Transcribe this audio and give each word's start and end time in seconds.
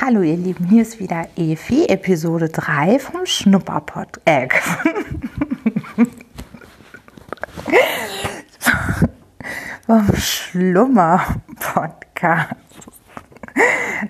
Hallo 0.00 0.22
ihr 0.22 0.36
Lieben, 0.36 0.66
hier 0.66 0.82
ist 0.82 0.98
wieder 0.98 1.28
Evi, 1.36 1.86
Episode 1.86 2.48
3 2.48 2.98
vom 2.98 3.24
Schnupperpod. 3.24 4.20
Äh, 4.24 4.48
vom 9.86 10.08
Schlummer-Podcast. 10.16 12.56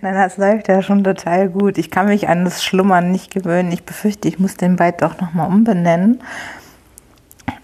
Nein, 0.01 0.15
das 0.15 0.39
läuft 0.39 0.69
ja 0.69 0.81
schon 0.81 1.05
total 1.05 1.51
gut. 1.51 1.77
Ich 1.77 1.91
kann 1.91 2.07
mich 2.07 2.29
an 2.29 2.45
das 2.45 2.65
Schlummern 2.65 3.13
nicht 3.13 3.31
gewöhnen. 3.31 3.71
Ich 3.71 3.85
befürchte, 3.85 4.27
ich 4.27 4.39
muss 4.39 4.57
den 4.57 4.77
bald 4.77 5.03
doch 5.03 5.21
nochmal 5.21 5.49
umbenennen, 5.49 6.23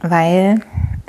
weil 0.02 0.61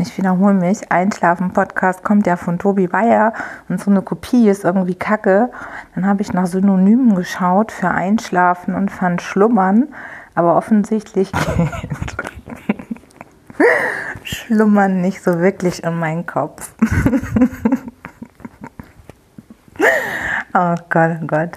ich 0.01 0.17
wiederhole 0.17 0.53
mich, 0.53 0.91
Einschlafen-Podcast 0.91 2.03
kommt 2.03 2.27
ja 2.27 2.35
von 2.35 2.59
Tobi 2.59 2.87
Bayer 2.87 3.33
und 3.69 3.79
so 3.79 3.91
eine 3.91 4.01
Kopie 4.01 4.49
ist 4.49 4.63
irgendwie 4.63 4.95
kacke. 4.95 5.51
Dann 5.95 6.05
habe 6.05 6.21
ich 6.21 6.33
nach 6.33 6.47
Synonymen 6.47 7.15
geschaut 7.15 7.71
für 7.71 7.89
Einschlafen 7.89 8.75
und 8.75 8.89
fand 8.91 9.21
Schlummern, 9.21 9.89
aber 10.35 10.55
offensichtlich 10.55 11.31
geht 11.31 12.17
Schlummern 14.23 15.01
nicht 15.01 15.21
so 15.23 15.39
wirklich 15.39 15.83
in 15.83 15.99
meinen 15.99 16.25
Kopf. 16.25 16.73
oh 20.53 20.75
Gott, 20.89 21.17
oh 21.21 21.27
Gott. 21.27 21.51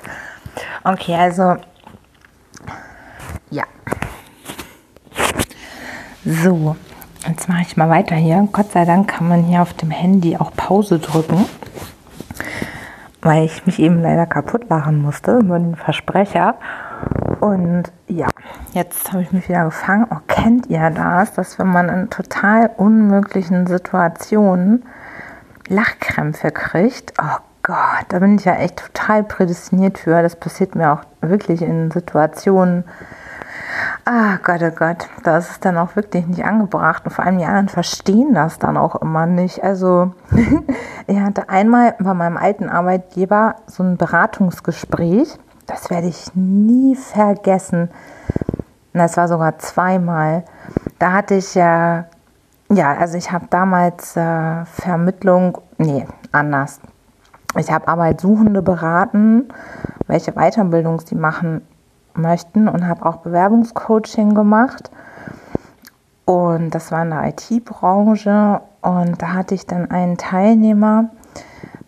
Okay, 0.85 1.15
also 1.15 1.57
ja. 3.51 3.65
So, 6.25 6.77
Jetzt 7.27 7.49
mache 7.49 7.63
ich 7.63 7.77
mal 7.79 7.89
weiter 7.89 8.17
hier. 8.17 8.47
Gott 8.53 8.73
sei 8.73 8.85
Dank 8.85 9.09
kann 9.09 9.29
man 9.29 9.45
hier 9.45 9.63
auf 9.63 9.73
dem 9.73 9.91
Handy 9.91 10.37
auch 10.37 10.53
Pause 10.55 10.99
drücken, 10.99 11.47
weil 13.23 13.45
ich 13.45 13.65
mich 13.65 13.79
eben 13.79 14.03
leider 14.03 14.27
kaputt 14.27 14.69
lachen 14.69 15.01
musste 15.01 15.39
über 15.39 15.59
den 15.59 15.75
Versprecher. 15.75 16.57
Und 17.41 17.85
ja, 18.09 18.27
jetzt 18.75 19.11
habe 19.11 19.23
ich 19.23 19.33
mich 19.33 19.49
wieder 19.49 19.65
gefangen. 19.65 20.07
Oh, 20.11 20.19
kennt 20.27 20.67
ihr 20.67 20.91
das, 20.91 21.33
dass 21.33 21.59
wenn 21.59 21.69
man 21.69 21.89
in 21.89 22.11
total 22.11 22.71
unmöglichen 22.77 23.67
Situationen 23.67 24.85
Lachkrämpfe 25.69 26.51
kriegt? 26.51 27.15
Oh 27.19 27.39
Gott, 27.63 28.05
da 28.11 28.19
bin 28.19 28.37
ich 28.37 28.45
ja 28.45 28.57
echt 28.57 28.77
total 28.77 29.25
prädestiniert 29.25 29.97
für. 29.97 30.21
Das 30.21 30.37
passiert 30.37 30.75
mir 30.75 30.93
auch 30.93 31.05
wirklich 31.23 31.63
in 31.63 31.91
Situationen, 31.91 32.85
Ah 34.07 34.37
Gott, 34.43 34.61
oh 34.63 34.71
Gott, 34.71 35.09
das 35.23 35.53
ist 35.53 35.65
dann 35.65 35.79
auch 35.79 35.97
wirklich 35.97 36.27
nicht 36.27 36.45
angebracht. 36.45 37.07
Und 37.07 37.13
vor 37.13 37.25
allem 37.25 37.39
die 37.39 37.47
anderen 37.47 37.71
verstehen 37.71 38.35
das 38.35 38.59
dann 38.59 38.77
auch 38.77 38.97
immer 38.97 39.25
nicht. 39.25 39.65
Also 39.65 40.13
ich 41.07 41.19
hatte 41.19 41.49
einmal 41.49 41.95
bei 41.99 42.13
meinem 42.13 42.37
alten 42.37 42.69
Arbeitgeber 42.69 43.57
so 43.67 43.83
ein 43.83 43.97
Beratungsgespräch. 43.97 45.39
Das 45.65 45.89
werde 45.89 46.09
ich 46.09 46.35
nie 46.35 46.97
vergessen. 46.97 47.89
Das 48.93 49.17
war 49.17 49.27
sogar 49.27 49.59
zweimal. 49.59 50.45
Da 50.99 51.13
hatte 51.13 51.37
ich 51.37 51.55
ja, 51.55 52.05
ja, 52.71 52.95
also 52.99 53.17
ich 53.17 53.33
habe 53.33 53.47
damals 53.49 54.19
äh, 54.19 54.67
Vermittlung, 54.67 55.57
nee, 55.79 56.07
anders. 56.31 56.79
Ich 57.57 57.73
habe 57.73 57.89
Arbeitssuchende 57.89 58.61
beraten, 58.61 59.49
welche 60.09 60.33
Weiterbildung 60.33 61.01
sie 61.01 61.15
machen 61.15 61.63
möchten 62.19 62.69
und 62.69 62.87
habe 62.87 63.07
auch 63.07 63.17
Bewerbungscoaching 63.17 64.35
gemacht. 64.35 64.91
Und 66.25 66.71
das 66.71 66.91
war 66.91 67.03
in 67.03 67.11
der 67.11 67.29
IT-Branche. 67.29 68.61
Und 68.81 69.21
da 69.21 69.33
hatte 69.33 69.55
ich 69.55 69.67
dann 69.67 69.91
einen 69.91 70.17
Teilnehmer 70.17 71.11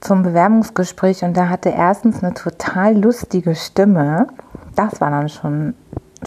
zum 0.00 0.22
Bewerbungsgespräch 0.22 1.24
und 1.24 1.36
der 1.36 1.48
hatte 1.48 1.70
erstens 1.70 2.22
eine 2.22 2.34
total 2.34 2.96
lustige 2.96 3.54
Stimme. 3.54 4.26
Das 4.74 5.00
war 5.00 5.10
dann 5.10 5.28
schon 5.28 5.74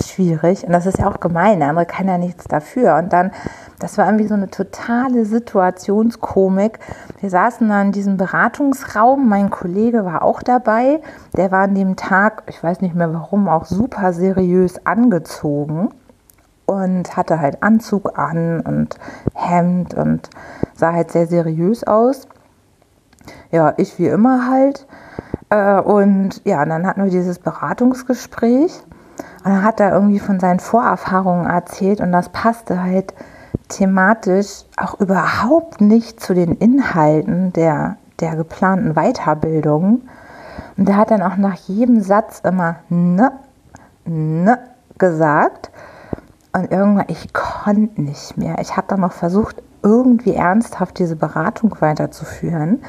schwierig. 0.03 0.65
Und 0.65 0.71
das 0.73 0.85
ist 0.85 0.99
ja 0.99 1.09
auch 1.09 1.19
gemein, 1.19 1.59
der 1.59 1.69
andere 1.69 1.85
kann 1.85 2.07
ja 2.07 2.17
nichts 2.17 2.45
dafür. 2.45 2.95
Und 2.97 3.13
dann, 3.13 3.31
das 3.79 3.97
war 3.97 4.05
irgendwie 4.05 4.27
so 4.27 4.33
eine 4.33 4.49
totale 4.49 5.25
Situationskomik. 5.25 6.79
Wir 7.21 7.29
saßen 7.29 7.67
dann 7.67 7.87
in 7.87 7.91
diesem 7.93 8.17
Beratungsraum, 8.17 9.27
mein 9.27 9.49
Kollege 9.49 10.05
war 10.05 10.21
auch 10.21 10.43
dabei. 10.43 11.01
Der 11.35 11.51
war 11.51 11.63
an 11.63 11.75
dem 11.75 11.95
Tag, 11.95 12.43
ich 12.47 12.61
weiß 12.61 12.81
nicht 12.81 12.93
mehr 12.93 13.13
warum, 13.13 13.47
auch 13.47 13.65
super 13.65 14.11
seriös 14.11 14.85
angezogen 14.85 15.89
und 16.65 17.17
hatte 17.17 17.39
halt 17.39 17.63
Anzug 17.63 18.19
an 18.19 18.59
und 18.59 18.95
Hemd 19.33 19.93
und 19.95 20.29
sah 20.75 20.93
halt 20.93 21.11
sehr 21.11 21.25
seriös 21.25 21.83
aus. 21.85 22.27
Ja, 23.49 23.73
ich 23.77 23.97
wie 23.97 24.07
immer 24.07 24.49
halt. 24.49 24.85
Äh, 25.49 25.79
und 25.79 26.41
ja, 26.45 26.61
und 26.61 26.69
dann 26.69 26.85
hatten 26.85 27.03
wir 27.03 27.09
dieses 27.09 27.39
Beratungsgespräch. 27.39 28.81
Und 29.43 29.51
dann 29.51 29.63
hat 29.63 29.79
er 29.79 29.93
irgendwie 29.93 30.19
von 30.19 30.39
seinen 30.39 30.59
Vorerfahrungen 30.59 31.47
erzählt 31.47 32.01
und 32.01 32.11
das 32.11 32.29
passte 32.29 32.83
halt 32.83 33.13
thematisch 33.69 34.65
auch 34.77 34.99
überhaupt 34.99 35.79
nicht 35.79 36.19
zu 36.19 36.33
den 36.33 36.53
Inhalten 36.53 37.53
der, 37.53 37.97
der 38.19 38.35
geplanten 38.35 38.95
Weiterbildung. 38.95 40.01
Und 40.77 40.89
er 40.89 40.97
hat 40.97 41.11
dann 41.11 41.21
auch 41.21 41.37
nach 41.37 41.55
jedem 41.55 42.01
Satz 42.01 42.41
immer 42.43 42.77
ne, 42.89 43.31
ne 44.05 44.59
gesagt. 44.97 45.71
Und 46.51 46.71
irgendwann, 46.71 47.05
ich 47.07 47.31
konnte 47.31 48.01
nicht 48.01 48.37
mehr. 48.37 48.57
Ich 48.59 48.75
habe 48.75 48.87
dann 48.87 49.01
noch 49.01 49.13
versucht, 49.13 49.61
irgendwie 49.83 50.33
ernsthaft 50.33 50.99
diese 50.99 51.15
Beratung 51.15 51.75
weiterzuführen. 51.79 52.81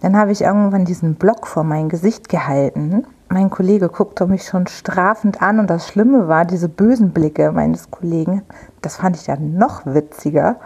Dann 0.00 0.16
habe 0.16 0.32
ich 0.32 0.42
irgendwann 0.42 0.84
diesen 0.84 1.14
Block 1.16 1.46
vor 1.46 1.64
mein 1.64 1.88
Gesicht 1.88 2.28
gehalten 2.28 3.04
mein 3.30 3.48
Kollege 3.48 3.88
guckte 3.88 4.26
mich 4.26 4.42
schon 4.42 4.66
strafend 4.66 5.40
an 5.40 5.60
und 5.60 5.70
das 5.70 5.86
Schlimme 5.86 6.26
war, 6.26 6.44
diese 6.44 6.68
bösen 6.68 7.12
Blicke 7.12 7.52
meines 7.52 7.88
Kollegen, 7.90 8.42
das 8.82 8.96
fand 8.96 9.16
ich 9.16 9.24
dann 9.24 9.56
noch 9.56 9.86
witziger, 9.86 10.56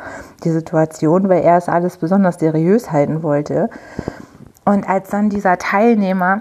die 0.45 0.51
Situation, 0.51 1.29
weil 1.29 1.43
er 1.43 1.59
es 1.59 1.69
alles 1.69 1.99
besonders 1.99 2.39
seriös 2.39 2.91
halten 2.91 3.23
wollte. 3.23 3.69
Und 4.65 4.89
als 4.89 5.11
dann 5.11 5.29
dieser 5.29 5.59
Teilnehmer 5.59 6.41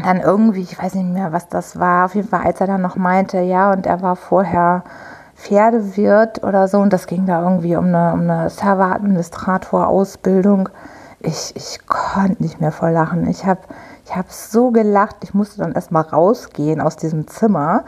dann 0.00 0.20
irgendwie, 0.20 0.62
ich 0.62 0.80
weiß 0.80 0.94
nicht 0.94 1.12
mehr, 1.12 1.32
was 1.32 1.48
das 1.48 1.76
war, 1.78 2.04
auf 2.06 2.14
jeden 2.14 2.28
Fall, 2.28 2.44
als 2.44 2.60
er 2.60 2.68
dann 2.68 2.82
noch 2.82 2.94
meinte, 2.94 3.40
ja, 3.40 3.72
und 3.72 3.84
er 3.84 4.00
war 4.00 4.14
vorher 4.14 4.84
Pferdewirt 5.34 6.44
oder 6.44 6.68
so, 6.68 6.78
und 6.78 6.92
das 6.92 7.08
ging 7.08 7.26
da 7.26 7.42
irgendwie 7.42 7.74
um 7.74 7.86
eine, 7.86 8.12
um 8.12 8.20
eine 8.20 8.48
Serveradministrator-Ausbildung. 8.48 10.68
Ich, 11.18 11.52
ich 11.56 11.80
konnte 11.86 12.40
nicht 12.42 12.60
mehr 12.60 12.72
vor 12.72 12.90
Lachen. 12.90 13.28
Ich 13.28 13.44
habe 13.44 13.60
ich 14.04 14.16
habe 14.16 14.28
so 14.30 14.70
gelacht, 14.70 15.16
ich 15.22 15.34
musste 15.34 15.58
dann 15.58 15.72
erstmal 15.72 16.02
rausgehen 16.02 16.80
aus 16.80 16.96
diesem 16.96 17.28
Zimmer. 17.28 17.84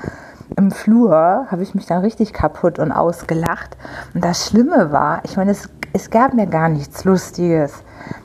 Im 0.56 0.70
Flur 0.70 1.46
habe 1.50 1.62
ich 1.62 1.74
mich 1.74 1.86
dann 1.86 2.02
richtig 2.02 2.32
kaputt 2.32 2.78
und 2.78 2.92
ausgelacht. 2.92 3.76
Und 4.14 4.24
das 4.24 4.46
Schlimme 4.46 4.92
war, 4.92 5.20
ich 5.24 5.36
meine, 5.36 5.50
es, 5.50 5.68
es 5.92 6.10
gab 6.10 6.34
mir 6.34 6.46
gar 6.46 6.68
nichts 6.68 7.04
Lustiges. 7.04 7.82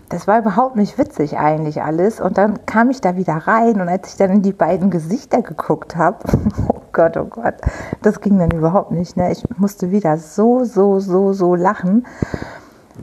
Das 0.10 0.28
war 0.28 0.40
überhaupt 0.40 0.76
nicht 0.76 0.98
witzig 0.98 1.38
eigentlich 1.38 1.82
alles. 1.82 2.20
Und 2.20 2.38
dann 2.38 2.66
kam 2.66 2.90
ich 2.90 3.02
da 3.02 3.16
wieder 3.16 3.36
rein 3.36 3.82
und 3.82 3.90
als 3.90 4.10
ich 4.10 4.18
dann 4.18 4.32
in 4.32 4.42
die 4.42 4.54
beiden 4.54 4.92
Gesichter 4.92 5.42
geguckt 5.42 5.96
habe, 5.96 6.18
oh 6.68 6.82
Gott, 6.92 7.18
oh 7.18 7.26
Gott, 7.26 7.56
das 8.02 8.22
ging 8.22 8.38
dann 8.38 8.52
überhaupt 8.52 8.92
nicht. 8.92 9.18
Ne? 9.18 9.32
Ich 9.32 9.44
musste 9.58 9.92
wieder 9.92 10.18
so, 10.18 10.64
so, 10.64 11.00
so, 11.00 11.34
so 11.34 11.56
lachen. 11.56 12.06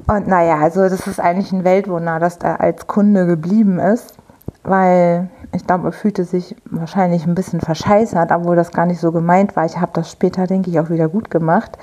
Und 0.07 0.29
naja, 0.29 0.59
also 0.59 0.83
das 0.83 1.07
ist 1.07 1.21
eigentlich 1.21 1.53
ein 1.53 1.65
Weltwunder, 1.65 2.21
dass 2.21 2.39
da 2.39 2.57
als 2.57 2.87
Kunde 2.87 3.27
geblieben 3.27 3.79
ist 3.79 4.17
weil 4.67 5.29
ich 5.53 5.67
glaube, 5.67 5.89
er 5.89 5.93
fühlte 5.93 6.25
sich 6.25 6.57
wahrscheinlich 6.67 7.27
ein 7.27 7.35
bisschen 7.35 7.61
verscheißert, 7.61 8.33
obwohl 8.33 8.57
das 8.57 8.73
gar 8.73 8.85
nicht 8.87 9.01
so 9.01 9.13
gemeint 9.13 9.57
war. 9.57 9.65
Ich 9.65 9.79
habe 9.79 9.93
das 9.95 10.11
später, 10.11 10.47
denke 10.47 10.71
ich, 10.71 10.81
auch 10.81 10.91
wieder 10.91 11.09
gut 11.09 11.31
gemacht, 11.31 11.79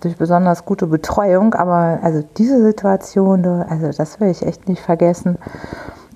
durch 0.00 0.16
besonders 0.16 0.64
gute 0.64 0.86
Betreuung. 0.86 1.54
Aber 1.54 1.98
also 2.02 2.22
diese 2.36 2.62
Situation, 2.62 3.44
also 3.44 3.90
das 3.90 4.20
will 4.20 4.30
ich 4.30 4.46
echt 4.46 4.68
nicht 4.68 4.82
vergessen. 4.82 5.36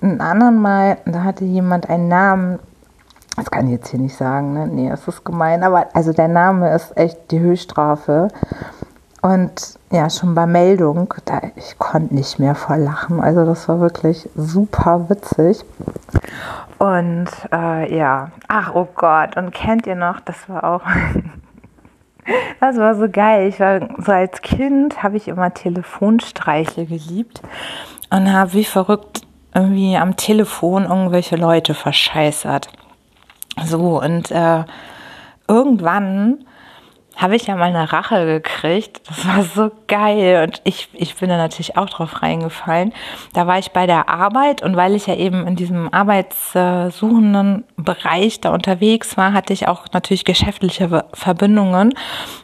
Ein 0.01 0.21
anderen 0.21 0.57
Mal, 0.57 0.97
da 1.05 1.23
hatte 1.23 1.45
jemand 1.45 1.89
einen 1.89 2.07
Namen, 2.07 2.59
das 3.35 3.49
kann 3.51 3.67
ich 3.67 3.73
jetzt 3.73 3.89
hier 3.89 3.99
nicht 3.99 4.15
sagen, 4.15 4.53
ne? 4.53 4.67
Nee, 4.67 4.89
das 4.89 5.07
ist 5.07 5.23
gemein, 5.23 5.63
aber 5.63 5.87
also 5.93 6.13
der 6.13 6.27
Name 6.27 6.73
ist 6.73 6.95
echt 6.97 7.31
die 7.31 7.39
Höchststrafe. 7.39 8.27
Und 9.21 9.79
ja, 9.93 10.09
schon 10.09 10.33
bei 10.33 10.47
Meldung, 10.47 11.13
da, 11.25 11.39
ich 11.55 11.77
konnte 11.77 12.15
nicht 12.15 12.39
mehr 12.39 12.55
vor 12.55 12.77
Lachen. 12.77 13.21
Also 13.21 13.45
das 13.45 13.69
war 13.69 13.79
wirklich 13.79 14.27
super 14.35 15.07
witzig. 15.07 15.63
Und 16.79 17.27
äh, 17.51 17.95
ja, 17.95 18.31
ach 18.47 18.73
oh 18.73 18.87
Gott, 18.95 19.37
und 19.37 19.51
kennt 19.51 19.85
ihr 19.85 19.93
noch, 19.93 20.19
das 20.19 20.49
war 20.49 20.63
auch, 20.63 20.81
das 22.59 22.77
war 22.77 22.95
so 22.95 23.07
geil. 23.07 23.47
Ich 23.47 23.59
war 23.59 23.87
so 23.99 24.11
als 24.11 24.41
Kind, 24.41 25.03
habe 25.03 25.17
ich 25.17 25.27
immer 25.27 25.53
Telefonstreiche 25.53 26.87
geliebt 26.87 27.43
und 28.09 28.33
habe 28.33 28.53
wie 28.53 28.65
verrückt 28.65 29.21
irgendwie 29.53 29.95
am 29.95 30.15
Telefon 30.17 30.85
irgendwelche 30.85 31.35
Leute 31.35 31.75
verscheißert. 31.75 32.67
So, 33.63 34.01
und 34.01 34.31
äh, 34.31 34.63
irgendwann 35.47 36.45
habe 37.15 37.35
ich 37.35 37.47
ja 37.47 37.55
mal 37.55 37.65
eine 37.65 37.93
Rache 37.93 38.25
gekriegt. 38.25 39.01
Das 39.07 39.27
war 39.27 39.43
so 39.43 39.71
geil 39.87 40.43
und 40.43 40.61
ich, 40.63 40.89
ich 40.93 41.15
bin 41.15 41.29
da 41.29 41.37
natürlich 41.37 41.77
auch 41.77 41.89
drauf 41.89 42.21
reingefallen. 42.21 42.93
Da 43.33 43.47
war 43.47 43.59
ich 43.59 43.71
bei 43.71 43.85
der 43.85 44.09
Arbeit 44.09 44.63
und 44.63 44.75
weil 44.75 44.95
ich 44.95 45.07
ja 45.07 45.15
eben 45.15 45.45
in 45.45 45.55
diesem 45.55 45.93
arbeitssuchenden 45.93 47.65
Bereich 47.77 48.41
da 48.41 48.53
unterwegs 48.53 49.15
war, 49.15 49.33
hatte 49.33 49.53
ich 49.53 49.67
auch 49.67 49.85
natürlich 49.93 50.25
geschäftliche 50.25 51.05
Verbindungen 51.13 51.93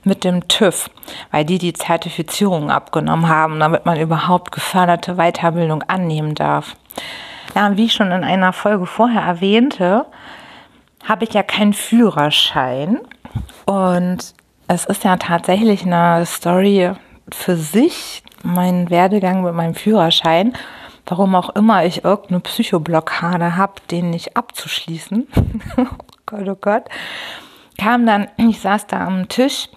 mit 0.03 0.23
dem 0.23 0.47
TÜV, 0.47 0.89
weil 1.31 1.45
die 1.45 1.57
die 1.57 1.73
Zertifizierung 1.73 2.69
abgenommen 2.69 3.27
haben, 3.27 3.59
damit 3.59 3.85
man 3.85 3.99
überhaupt 3.99 4.51
geförderte 4.51 5.15
Weiterbildung 5.15 5.83
annehmen 5.83 6.35
darf. 6.35 6.75
Ja, 7.55 7.75
wie 7.75 7.85
ich 7.85 7.93
schon 7.93 8.11
in 8.11 8.23
einer 8.23 8.53
Folge 8.53 8.85
vorher 8.85 9.23
erwähnte, 9.23 10.05
habe 11.07 11.23
ich 11.23 11.33
ja 11.33 11.41
keinen 11.41 11.73
Führerschein 11.73 12.99
und 13.65 14.33
es 14.69 14.85
ist 14.85 15.03
ja 15.03 15.17
tatsächlich 15.17 15.83
eine 15.83 16.25
Story 16.27 16.91
für 17.33 17.57
sich, 17.57 18.23
mein 18.43 18.91
Werdegang 18.91 19.41
mit 19.41 19.55
meinem 19.55 19.73
Führerschein. 19.73 20.53
Warum 21.07 21.33
auch 21.33 21.49
immer 21.55 21.85
ich 21.85 22.03
irgendeine 22.03 22.41
Psychoblockade 22.41 23.57
habe, 23.57 23.73
den 23.89 24.11
nicht 24.11 24.37
abzuschließen. 24.37 25.27
oh 25.77 25.85
Gott, 26.27 26.47
oh 26.47 26.55
Gott. 26.55 26.83
Kam 27.79 28.05
dann, 28.05 28.27
ich 28.37 28.59
saß 28.59 28.85
da 28.85 29.07
am 29.07 29.27
Tisch 29.27 29.69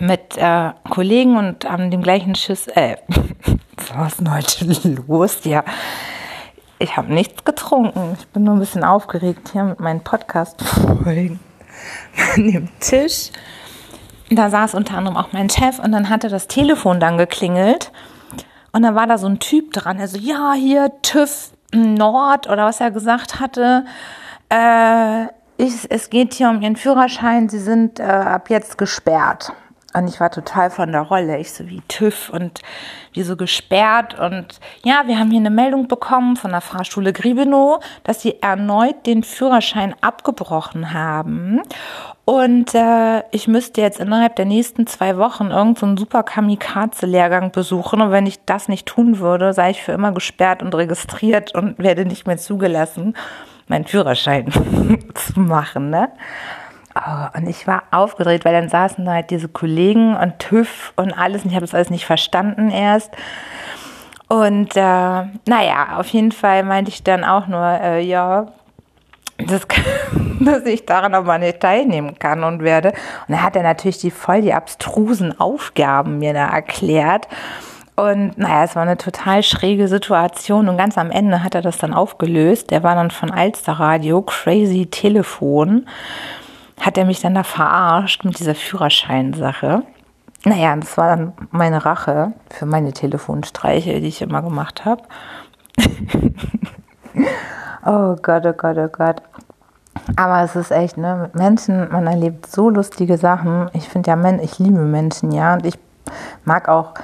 mit 0.00 0.36
äh, 0.36 0.72
Kollegen 0.90 1.38
und 1.38 1.64
an 1.64 1.90
dem 1.90 2.02
gleichen 2.02 2.34
Schiss, 2.34 2.66
äh, 2.66 2.96
was 3.94 4.12
ist 4.12 4.20
denn 4.20 4.34
heute 4.34 5.00
los? 5.06 5.44
Ja, 5.44 5.64
ich 6.78 6.94
habe 6.94 7.10
nichts 7.12 7.42
getrunken. 7.44 8.18
Ich 8.18 8.26
bin 8.28 8.44
nur 8.44 8.54
ein 8.54 8.60
bisschen 8.60 8.84
aufgeregt 8.84 9.48
hier 9.52 9.64
mit 9.64 9.80
meinen 9.80 10.04
Podcast-Folgen. 10.04 11.40
An 12.36 12.52
dem 12.52 12.68
Tisch 12.80 13.30
da 14.30 14.48
saß 14.48 14.74
unter 14.74 14.96
anderem 14.96 15.16
auch 15.16 15.32
mein 15.32 15.50
Chef 15.50 15.78
und 15.78 15.92
dann 15.92 16.08
hatte 16.08 16.28
das 16.28 16.46
Telefon 16.46 17.00
dann 17.00 17.18
geklingelt. 17.18 17.90
Und 18.72 18.82
dann 18.82 18.94
war 18.94 19.06
da 19.06 19.18
so 19.18 19.26
ein 19.26 19.40
Typ 19.40 19.72
dran, 19.72 19.98
also 19.98 20.16
ja, 20.16 20.52
hier 20.52 20.92
TÜV 21.02 21.50
Nord 21.72 22.48
oder 22.48 22.66
was 22.66 22.80
er 22.80 22.90
gesagt 22.90 23.40
hatte, 23.40 23.84
äh, 24.48 25.24
ich, 25.56 25.90
es 25.90 26.10
geht 26.10 26.34
hier 26.34 26.48
um 26.48 26.62
Ihren 26.62 26.76
Führerschein, 26.76 27.48
Sie 27.48 27.58
sind 27.58 28.00
äh, 28.00 28.04
ab 28.04 28.48
jetzt 28.48 28.78
gesperrt. 28.78 29.52
Und 29.92 30.08
ich 30.08 30.20
war 30.20 30.30
total 30.30 30.70
von 30.70 30.92
der 30.92 31.02
Rolle. 31.02 31.38
Ich 31.38 31.52
so 31.52 31.68
wie 31.68 31.82
TÜV 31.88 32.30
und 32.30 32.60
wie 33.12 33.22
so 33.22 33.36
gesperrt. 33.36 34.16
Und 34.18 34.60
ja, 34.84 35.02
wir 35.06 35.18
haben 35.18 35.30
hier 35.30 35.40
eine 35.40 35.50
Meldung 35.50 35.88
bekommen 35.88 36.36
von 36.36 36.52
der 36.52 36.60
Fahrschule 36.60 37.12
Gribenow, 37.12 37.82
dass 38.04 38.22
sie 38.22 38.40
erneut 38.40 39.06
den 39.06 39.24
Führerschein 39.24 39.96
abgebrochen 40.00 40.92
haben. 40.92 41.60
Und 42.24 42.72
äh, 42.76 43.24
ich 43.32 43.48
müsste 43.48 43.80
jetzt 43.80 43.98
innerhalb 43.98 44.36
der 44.36 44.44
nächsten 44.44 44.86
zwei 44.86 45.16
Wochen 45.16 45.50
irgendeinen 45.50 45.96
so 45.96 46.02
super 46.04 46.22
Kamikaze-Lehrgang 46.22 47.50
besuchen. 47.50 48.00
Und 48.00 48.12
wenn 48.12 48.26
ich 48.26 48.44
das 48.44 48.68
nicht 48.68 48.86
tun 48.86 49.18
würde, 49.18 49.52
sei 49.52 49.70
ich 49.70 49.82
für 49.82 49.92
immer 49.92 50.12
gesperrt 50.12 50.62
und 50.62 50.72
registriert 50.72 51.52
und 51.56 51.80
werde 51.80 52.04
nicht 52.04 52.28
mehr 52.28 52.38
zugelassen, 52.38 53.16
meinen 53.66 53.86
Führerschein 53.86 54.52
zu 55.14 55.40
machen. 55.40 55.90
Ne? 55.90 56.10
Oh, 56.94 57.38
und 57.38 57.48
ich 57.48 57.66
war 57.66 57.84
aufgedreht, 57.92 58.44
weil 58.44 58.52
dann 58.52 58.68
saßen 58.68 59.04
da 59.04 59.12
halt 59.12 59.30
diese 59.30 59.48
Kollegen 59.48 60.16
und 60.16 60.38
TÜV 60.38 60.92
und 60.96 61.12
alles. 61.12 61.44
Und 61.44 61.50
ich 61.50 61.54
habe 61.54 61.66
das 61.66 61.74
alles 61.74 61.90
nicht 61.90 62.06
verstanden 62.06 62.70
erst. 62.70 63.12
Und 64.28 64.76
äh, 64.76 64.80
naja, 64.80 65.96
auf 65.96 66.08
jeden 66.08 66.32
Fall 66.32 66.62
meinte 66.62 66.90
ich 66.90 67.02
dann 67.02 67.24
auch 67.24 67.46
nur, 67.46 67.64
äh, 67.64 68.00
ja, 68.00 68.46
das 69.38 69.66
dass 70.40 70.64
ich 70.64 70.86
daran 70.86 71.14
aber 71.14 71.38
nicht 71.38 71.60
teilnehmen 71.60 72.18
kann 72.18 72.44
und 72.44 72.62
werde. 72.62 72.92
Und 73.28 73.34
er 73.34 73.42
hat 73.42 73.56
er 73.56 73.62
natürlich 73.62 73.98
die 73.98 74.10
voll 74.10 74.42
die 74.42 74.54
abstrusen 74.54 75.38
Aufgaben 75.38 76.18
mir 76.18 76.32
da 76.32 76.48
erklärt. 76.48 77.28
Und 77.96 78.38
naja, 78.38 78.64
es 78.64 78.76
war 78.76 78.82
eine 78.82 78.96
total 78.96 79.42
schräge 79.42 79.86
Situation 79.86 80.68
und 80.68 80.78
ganz 80.78 80.96
am 80.96 81.10
Ende 81.10 81.44
hat 81.44 81.54
er 81.54 81.60
das 81.60 81.76
dann 81.76 81.92
aufgelöst. 81.92 82.70
Der 82.70 82.82
war 82.82 82.94
dann 82.94 83.10
von 83.10 83.30
Alsterradio, 83.30 84.22
Crazy 84.22 84.86
Telefon, 84.86 85.86
hat 86.80 86.98
er 86.98 87.04
mich 87.04 87.20
dann 87.20 87.34
da 87.34 87.42
verarscht 87.42 88.24
mit 88.24 88.38
dieser 88.38 88.54
Führerscheinsache. 88.54 89.82
Naja, 90.44 90.74
das 90.76 90.96
war 90.96 91.16
dann 91.16 91.32
meine 91.50 91.84
Rache 91.84 92.32
für 92.48 92.66
meine 92.66 92.92
Telefonstreiche, 92.92 94.00
die 94.00 94.08
ich 94.08 94.22
immer 94.22 94.42
gemacht 94.42 94.84
habe. 94.84 95.02
oh 97.84 98.16
Gott, 98.22 98.46
oh 98.46 98.52
Gott, 98.52 98.78
oh 98.78 98.88
Gott. 98.88 99.22
Aber 100.16 100.42
es 100.42 100.56
ist 100.56 100.70
echt, 100.70 100.96
ne, 100.96 101.16
mit 101.22 101.34
Menschen, 101.34 101.90
man 101.90 102.06
erlebt 102.06 102.46
so 102.46 102.70
lustige 102.70 103.18
Sachen. 103.18 103.68
Ich 103.74 103.88
finde 103.88 104.10
ja, 104.10 104.38
ich 104.40 104.58
liebe 104.58 104.80
Menschen, 104.80 105.32
ja, 105.32 105.54
und 105.54 105.66
ich 105.66 105.78
mag 106.44 106.68
auch, 106.68 106.94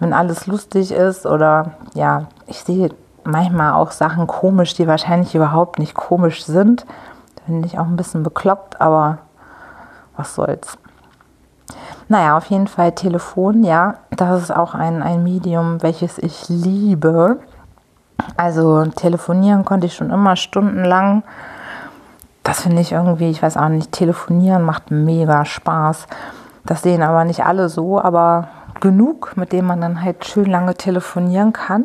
wenn 0.00 0.12
alles 0.12 0.46
lustig 0.46 0.90
ist 0.90 1.26
oder 1.26 1.72
ja, 1.94 2.26
ich 2.46 2.58
sehe 2.60 2.90
manchmal 3.24 3.72
auch 3.74 3.92
Sachen 3.92 4.26
komisch, 4.26 4.74
die 4.74 4.86
wahrscheinlich 4.86 5.34
überhaupt 5.34 5.78
nicht 5.78 5.94
komisch 5.94 6.44
sind. 6.44 6.86
Finde 7.50 7.66
ich 7.66 7.78
auch 7.80 7.86
ein 7.86 7.96
bisschen 7.96 8.22
bekloppt, 8.22 8.80
aber 8.80 9.18
was 10.16 10.36
soll's. 10.36 10.78
Naja, 12.08 12.36
auf 12.36 12.46
jeden 12.46 12.68
Fall 12.68 12.92
Telefon, 12.92 13.64
ja, 13.64 13.96
das 14.10 14.42
ist 14.42 14.56
auch 14.56 14.74
ein, 14.74 15.02
ein 15.02 15.24
Medium, 15.24 15.82
welches 15.82 16.18
ich 16.18 16.48
liebe. 16.48 17.40
Also 18.36 18.84
telefonieren 18.84 19.64
konnte 19.64 19.88
ich 19.88 19.94
schon 19.94 20.10
immer 20.10 20.36
stundenlang 20.36 21.24
das 22.42 22.62
finde 22.62 22.80
ich 22.80 22.92
irgendwie, 22.92 23.30
ich 23.30 23.42
weiß 23.42 23.56
auch 23.56 23.68
nicht, 23.68 23.92
telefonieren 23.92 24.62
macht 24.62 24.90
mega 24.90 25.44
Spaß. 25.44 26.06
Das 26.64 26.82
sehen 26.82 27.02
aber 27.02 27.24
nicht 27.24 27.44
alle 27.44 27.68
so, 27.68 28.00
aber 28.00 28.48
genug, 28.80 29.36
mit 29.36 29.52
dem 29.52 29.66
man 29.66 29.80
dann 29.80 30.02
halt 30.02 30.24
schön 30.24 30.46
lange 30.46 30.74
telefonieren 30.74 31.52
kann. 31.52 31.84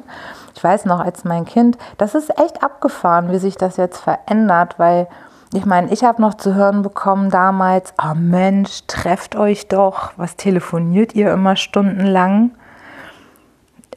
Ich 0.56 0.64
weiß 0.64 0.86
noch, 0.86 1.02
als 1.02 1.26
mein 1.26 1.46
Kind, 1.46 1.78
das 1.98 2.16
ist 2.16 2.30
echt 2.40 2.64
abgefahren, 2.64 3.32
wie 3.32 3.38
sich 3.38 3.58
das 3.58 3.76
jetzt 3.78 4.00
verändert, 4.00 4.80
weil 4.80 5.08
ich 5.56 5.66
meine, 5.66 5.92
ich 5.92 6.04
habe 6.04 6.22
noch 6.22 6.34
zu 6.34 6.54
hören 6.54 6.82
bekommen 6.82 7.30
damals, 7.30 7.94
oh 8.02 8.14
Mensch, 8.16 8.82
trefft 8.88 9.36
euch 9.36 9.68
doch, 9.68 10.12
was 10.18 10.36
telefoniert 10.36 11.16
ihr 11.16 11.32
immer 11.32 11.56
stundenlang? 11.56 12.52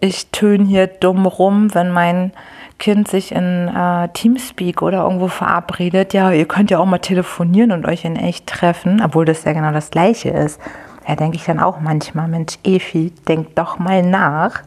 Ich 0.01 0.31
töne 0.31 0.65
hier 0.65 0.87
dumm 0.87 1.27
rum, 1.27 1.75
wenn 1.75 1.91
mein 1.91 2.33
Kind 2.79 3.09
sich 3.09 3.33
in 3.33 3.69
äh, 3.69 4.09
Teamspeak 4.11 4.83
oder 4.83 5.03
irgendwo 5.03 5.27
verabredet, 5.27 6.15
ja, 6.15 6.31
ihr 6.31 6.47
könnt 6.47 6.71
ja 6.71 6.79
auch 6.79 6.87
mal 6.87 7.01
telefonieren 7.01 7.73
und 7.73 7.87
euch 7.87 8.05
in 8.05 8.15
echt 8.15 8.47
treffen, 8.47 9.03
obwohl 9.05 9.25
das 9.25 9.43
ja 9.43 9.53
genau 9.53 9.73
das 9.73 9.91
Gleiche 9.91 10.31
ist. 10.31 10.61
Da 11.05 11.17
denke 11.17 11.37
ich 11.37 11.45
dann 11.45 11.59
auch 11.59 11.81
manchmal, 11.81 12.29
Mensch, 12.29 12.59
Efi, 12.63 13.13
denk 13.27 13.57
doch 13.57 13.81
mal 13.81 14.03
nach. 14.03 14.63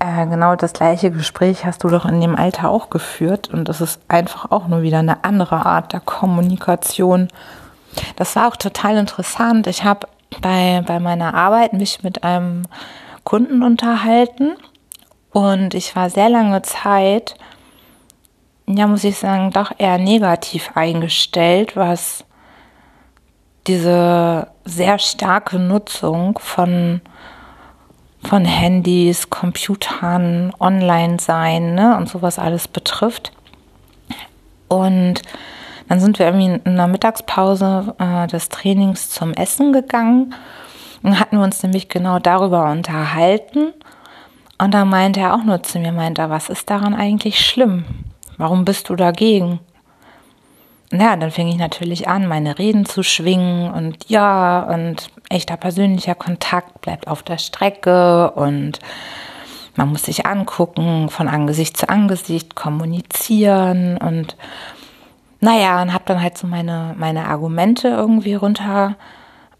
Äh, 0.00 0.26
genau 0.26 0.56
das 0.56 0.72
gleiche 0.72 1.10
Gespräch 1.10 1.66
hast 1.66 1.84
du 1.84 1.88
doch 1.88 2.06
in 2.06 2.22
dem 2.22 2.34
Alter 2.34 2.70
auch 2.70 2.88
geführt 2.88 3.50
und 3.52 3.68
das 3.68 3.82
ist 3.82 4.00
einfach 4.08 4.50
auch 4.50 4.66
nur 4.66 4.80
wieder 4.80 5.00
eine 5.00 5.24
andere 5.24 5.66
Art 5.66 5.92
der 5.92 6.00
Kommunikation. 6.00 7.28
Das 8.16 8.34
war 8.34 8.48
auch 8.48 8.56
total 8.56 8.96
interessant. 8.96 9.66
Ich 9.66 9.84
habe 9.84 10.08
bei, 10.40 10.82
bei 10.86 11.00
meiner 11.00 11.34
Arbeit 11.34 11.74
mich 11.74 12.02
mit 12.02 12.24
einem 12.24 12.62
Kunden 13.24 13.62
unterhalten 13.62 14.52
und 15.32 15.74
ich 15.74 15.94
war 15.94 16.08
sehr 16.08 16.30
lange 16.30 16.62
Zeit, 16.62 17.34
ja, 18.66 18.86
muss 18.86 19.04
ich 19.04 19.18
sagen, 19.18 19.50
doch 19.50 19.72
eher 19.76 19.98
negativ 19.98 20.70
eingestellt, 20.74 21.76
was 21.76 22.24
diese 23.66 24.48
sehr 24.64 24.98
starke 24.98 25.58
Nutzung 25.58 26.38
von, 26.38 27.02
von 28.22 28.44
Handys, 28.44 29.30
Computern, 29.30 30.52
Online-Sein 30.58 31.74
ne, 31.74 31.96
und 31.96 32.08
sowas 32.08 32.38
alles 32.38 32.68
betrifft. 32.68 33.32
Und 34.68 35.22
dann 35.88 35.98
sind 36.00 36.18
wir 36.18 36.26
irgendwie 36.26 36.46
in 36.46 36.60
einer 36.64 36.86
Mittagspause 36.86 37.94
äh, 37.98 38.26
des 38.28 38.48
Trainings 38.48 39.10
zum 39.10 39.32
Essen 39.32 39.72
gegangen 39.72 40.34
und 41.02 41.18
hatten 41.18 41.38
uns 41.38 41.62
nämlich 41.62 41.88
genau 41.88 42.18
darüber 42.18 42.70
unterhalten. 42.70 43.72
Und 44.58 44.74
da 44.74 44.84
meinte 44.84 45.20
er 45.20 45.34
auch 45.34 45.42
nur 45.42 45.62
zu 45.62 45.78
mir, 45.78 45.90
meinte 45.90 46.22
er, 46.22 46.30
was 46.30 46.48
ist 46.50 46.70
daran 46.70 46.94
eigentlich 46.94 47.40
schlimm? 47.44 47.84
Warum 48.36 48.64
bist 48.64 48.88
du 48.88 48.96
dagegen? 48.96 49.58
Ja, 50.92 51.14
dann 51.16 51.30
fing 51.30 51.46
ich 51.46 51.56
natürlich 51.56 52.08
an, 52.08 52.26
meine 52.26 52.58
Reden 52.58 52.84
zu 52.84 53.04
schwingen 53.04 53.70
und 53.72 54.08
ja, 54.08 54.62
und 54.62 55.10
echter 55.28 55.56
persönlicher 55.56 56.16
Kontakt 56.16 56.80
bleibt 56.80 57.06
auf 57.06 57.22
der 57.22 57.38
Strecke 57.38 58.32
und 58.32 58.80
man 59.76 59.88
muss 59.88 60.02
sich 60.02 60.26
angucken, 60.26 61.08
von 61.08 61.28
Angesicht 61.28 61.76
zu 61.76 61.88
Angesicht 61.88 62.56
kommunizieren 62.56 63.98
und 63.98 64.36
naja, 65.40 65.80
und 65.80 65.92
habe 65.92 66.04
dann 66.06 66.20
halt 66.20 66.36
so 66.36 66.48
meine, 66.48 66.94
meine 66.98 67.26
Argumente 67.26 67.88
irgendwie 67.88 68.34
runter 68.34 68.96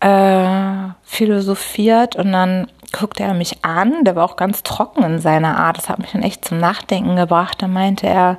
äh, 0.01 0.93
philosophiert 1.03 2.17
und 2.17 2.33
dann 2.33 2.67
guckte 2.93 3.23
er 3.23 3.35
mich 3.35 3.65
an, 3.65 4.05
der 4.05 4.17
war 4.17 4.25
auch 4.25 4.37
ganz 4.37 4.65
trocken 4.65 5.05
in 5.05 5.19
seiner 5.21 5.57
Art, 5.57 5.79
das 5.79 5.89
hat 5.89 6.01
mich 6.01 6.11
dann 6.11 6.23
echt 6.23 6.45
zum 6.45 6.59
Nachdenken 6.59 7.15
gebracht. 7.15 7.63
Da 7.63 7.69
meinte 7.69 8.09
er, 8.09 8.37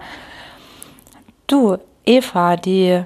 du, 1.48 1.78
Eva, 2.06 2.56
die, 2.56 3.04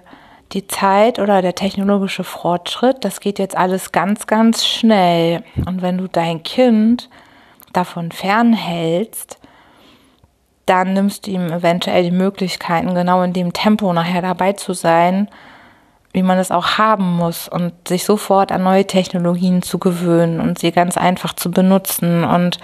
die 0.52 0.68
Zeit 0.68 1.20
oder 1.20 1.42
der 1.42 1.56
technologische 1.56 2.24
Fortschritt, 2.24 3.04
das 3.04 3.20
geht 3.20 3.40
jetzt 3.40 3.58
alles 3.58 3.92
ganz, 3.92 4.28
ganz 4.28 4.66
schnell. 4.66 5.44
Und 5.66 5.82
wenn 5.82 5.98
du 5.98 6.08
dein 6.08 6.44
Kind 6.44 7.10
davon 7.74 8.12
fernhältst, 8.12 9.40
dann 10.66 10.94
nimmst 10.94 11.28
du 11.28 11.32
ihm 11.32 11.52
eventuell 11.52 12.04
die 12.04 12.12
Möglichkeiten, 12.12 12.96
genau 12.96 13.22
in 13.22 13.34
dem 13.34 13.54
Tempo 13.54 13.94
nachher 13.94 14.22
dabei 14.22 14.54
zu 14.54 14.74
sein, 14.74 15.30
wie 16.12 16.24
man 16.24 16.40
es 16.40 16.50
auch 16.50 16.78
haben 16.78 17.18
muss 17.18 17.48
und 17.48 17.74
sich 17.88 18.06
sofort 18.06 18.52
an 18.52 18.64
neue 18.64 18.88
Technologien 18.88 19.62
zu 19.62 19.78
gewöhnen 19.78 20.40
und 20.40 20.58
sie 20.58 20.72
ganz 20.72 20.98
einfach 20.98 21.34
zu 21.34 21.52
benutzen 21.52 22.24
und 22.24 22.58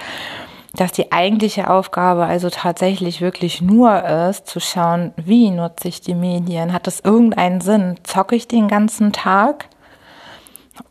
dass 0.74 0.92
die 0.94 1.12
eigentliche 1.12 1.70
Aufgabe 1.70 2.26
also 2.26 2.50
tatsächlich 2.50 3.20
wirklich 3.20 3.62
nur 3.62 4.04
ist, 4.04 4.48
zu 4.48 4.60
schauen, 4.60 5.14
wie 5.18 5.52
nutze 5.52 5.88
ich 5.88 6.02
die 6.02 6.16
Medien? 6.16 6.72
Hat 6.72 6.88
das 6.88 7.02
irgendeinen 7.02 7.62
Sinn? 7.62 7.96
Zocke 8.04 8.36
ich 8.36 8.48
den 8.48 8.68
ganzen 8.68 9.12
Tag? 9.12 9.68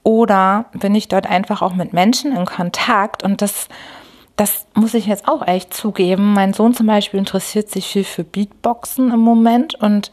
Oder 0.03 0.67
bin 0.73 0.95
ich 0.95 1.09
dort 1.09 1.27
einfach 1.27 1.63
auch 1.63 1.75
mit 1.75 1.95
Menschen 1.95 2.37
in 2.37 2.45
Kontakt? 2.45 3.23
Und 3.23 3.41
das, 3.41 3.69
das 4.37 4.67
muss 4.75 4.93
ich 4.93 5.07
jetzt 5.07 5.27
auch 5.27 5.47
echt 5.47 5.73
zugeben. 5.73 6.35
Mein 6.35 6.53
Sohn 6.53 6.75
zum 6.75 6.87
Beispiel 6.87 7.19
interessiert 7.19 7.71
sich 7.71 7.87
viel 7.87 8.05
für 8.05 8.25
Beatboxen 8.25 9.11
im 9.13 9.21
Moment 9.21 9.75
und 9.77 10.11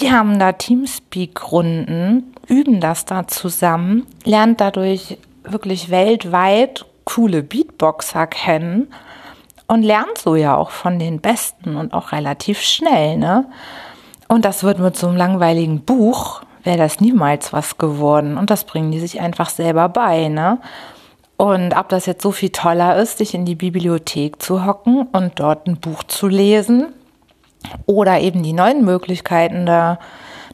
die 0.00 0.10
haben 0.10 0.38
da 0.38 0.52
Teamspeak-Runden, 0.52 2.34
üben 2.48 2.80
das 2.80 3.04
da 3.04 3.28
zusammen, 3.28 4.06
lernt 4.24 4.62
dadurch 4.62 5.18
wirklich 5.44 5.90
weltweit 5.90 6.86
coole 7.04 7.42
Beatboxer 7.42 8.26
kennen 8.26 8.92
und 9.66 9.82
lernt 9.82 10.18
so 10.18 10.36
ja 10.36 10.56
auch 10.56 10.70
von 10.70 10.98
den 10.98 11.20
Besten 11.20 11.76
und 11.76 11.94
auch 11.94 12.12
relativ 12.12 12.60
schnell, 12.60 13.16
ne? 13.16 13.46
Und 14.28 14.44
das 14.44 14.62
wird 14.62 14.78
mit 14.78 14.96
so 14.96 15.08
einem 15.08 15.16
langweiligen 15.16 15.82
Buch, 15.82 16.42
wäre 16.64 16.78
das 16.78 17.00
niemals 17.00 17.52
was 17.52 17.76
geworden. 17.76 18.38
Und 18.38 18.50
das 18.50 18.64
bringen 18.64 18.90
die 18.90 19.00
sich 19.00 19.20
einfach 19.20 19.50
selber 19.50 19.88
bei, 19.88 20.28
ne? 20.28 20.58
Und 21.36 21.76
ob 21.76 21.88
das 21.88 22.06
jetzt 22.06 22.22
so 22.22 22.30
viel 22.32 22.50
toller 22.50 22.96
ist, 22.96 23.18
sich 23.18 23.34
in 23.34 23.44
die 23.44 23.56
Bibliothek 23.56 24.40
zu 24.40 24.64
hocken 24.64 25.08
und 25.12 25.40
dort 25.40 25.66
ein 25.66 25.78
Buch 25.78 26.04
zu 26.04 26.28
lesen 26.28 26.92
oder 27.86 28.20
eben 28.20 28.42
die 28.42 28.52
neuen 28.52 28.84
Möglichkeiten 28.84 29.66
der, 29.66 29.98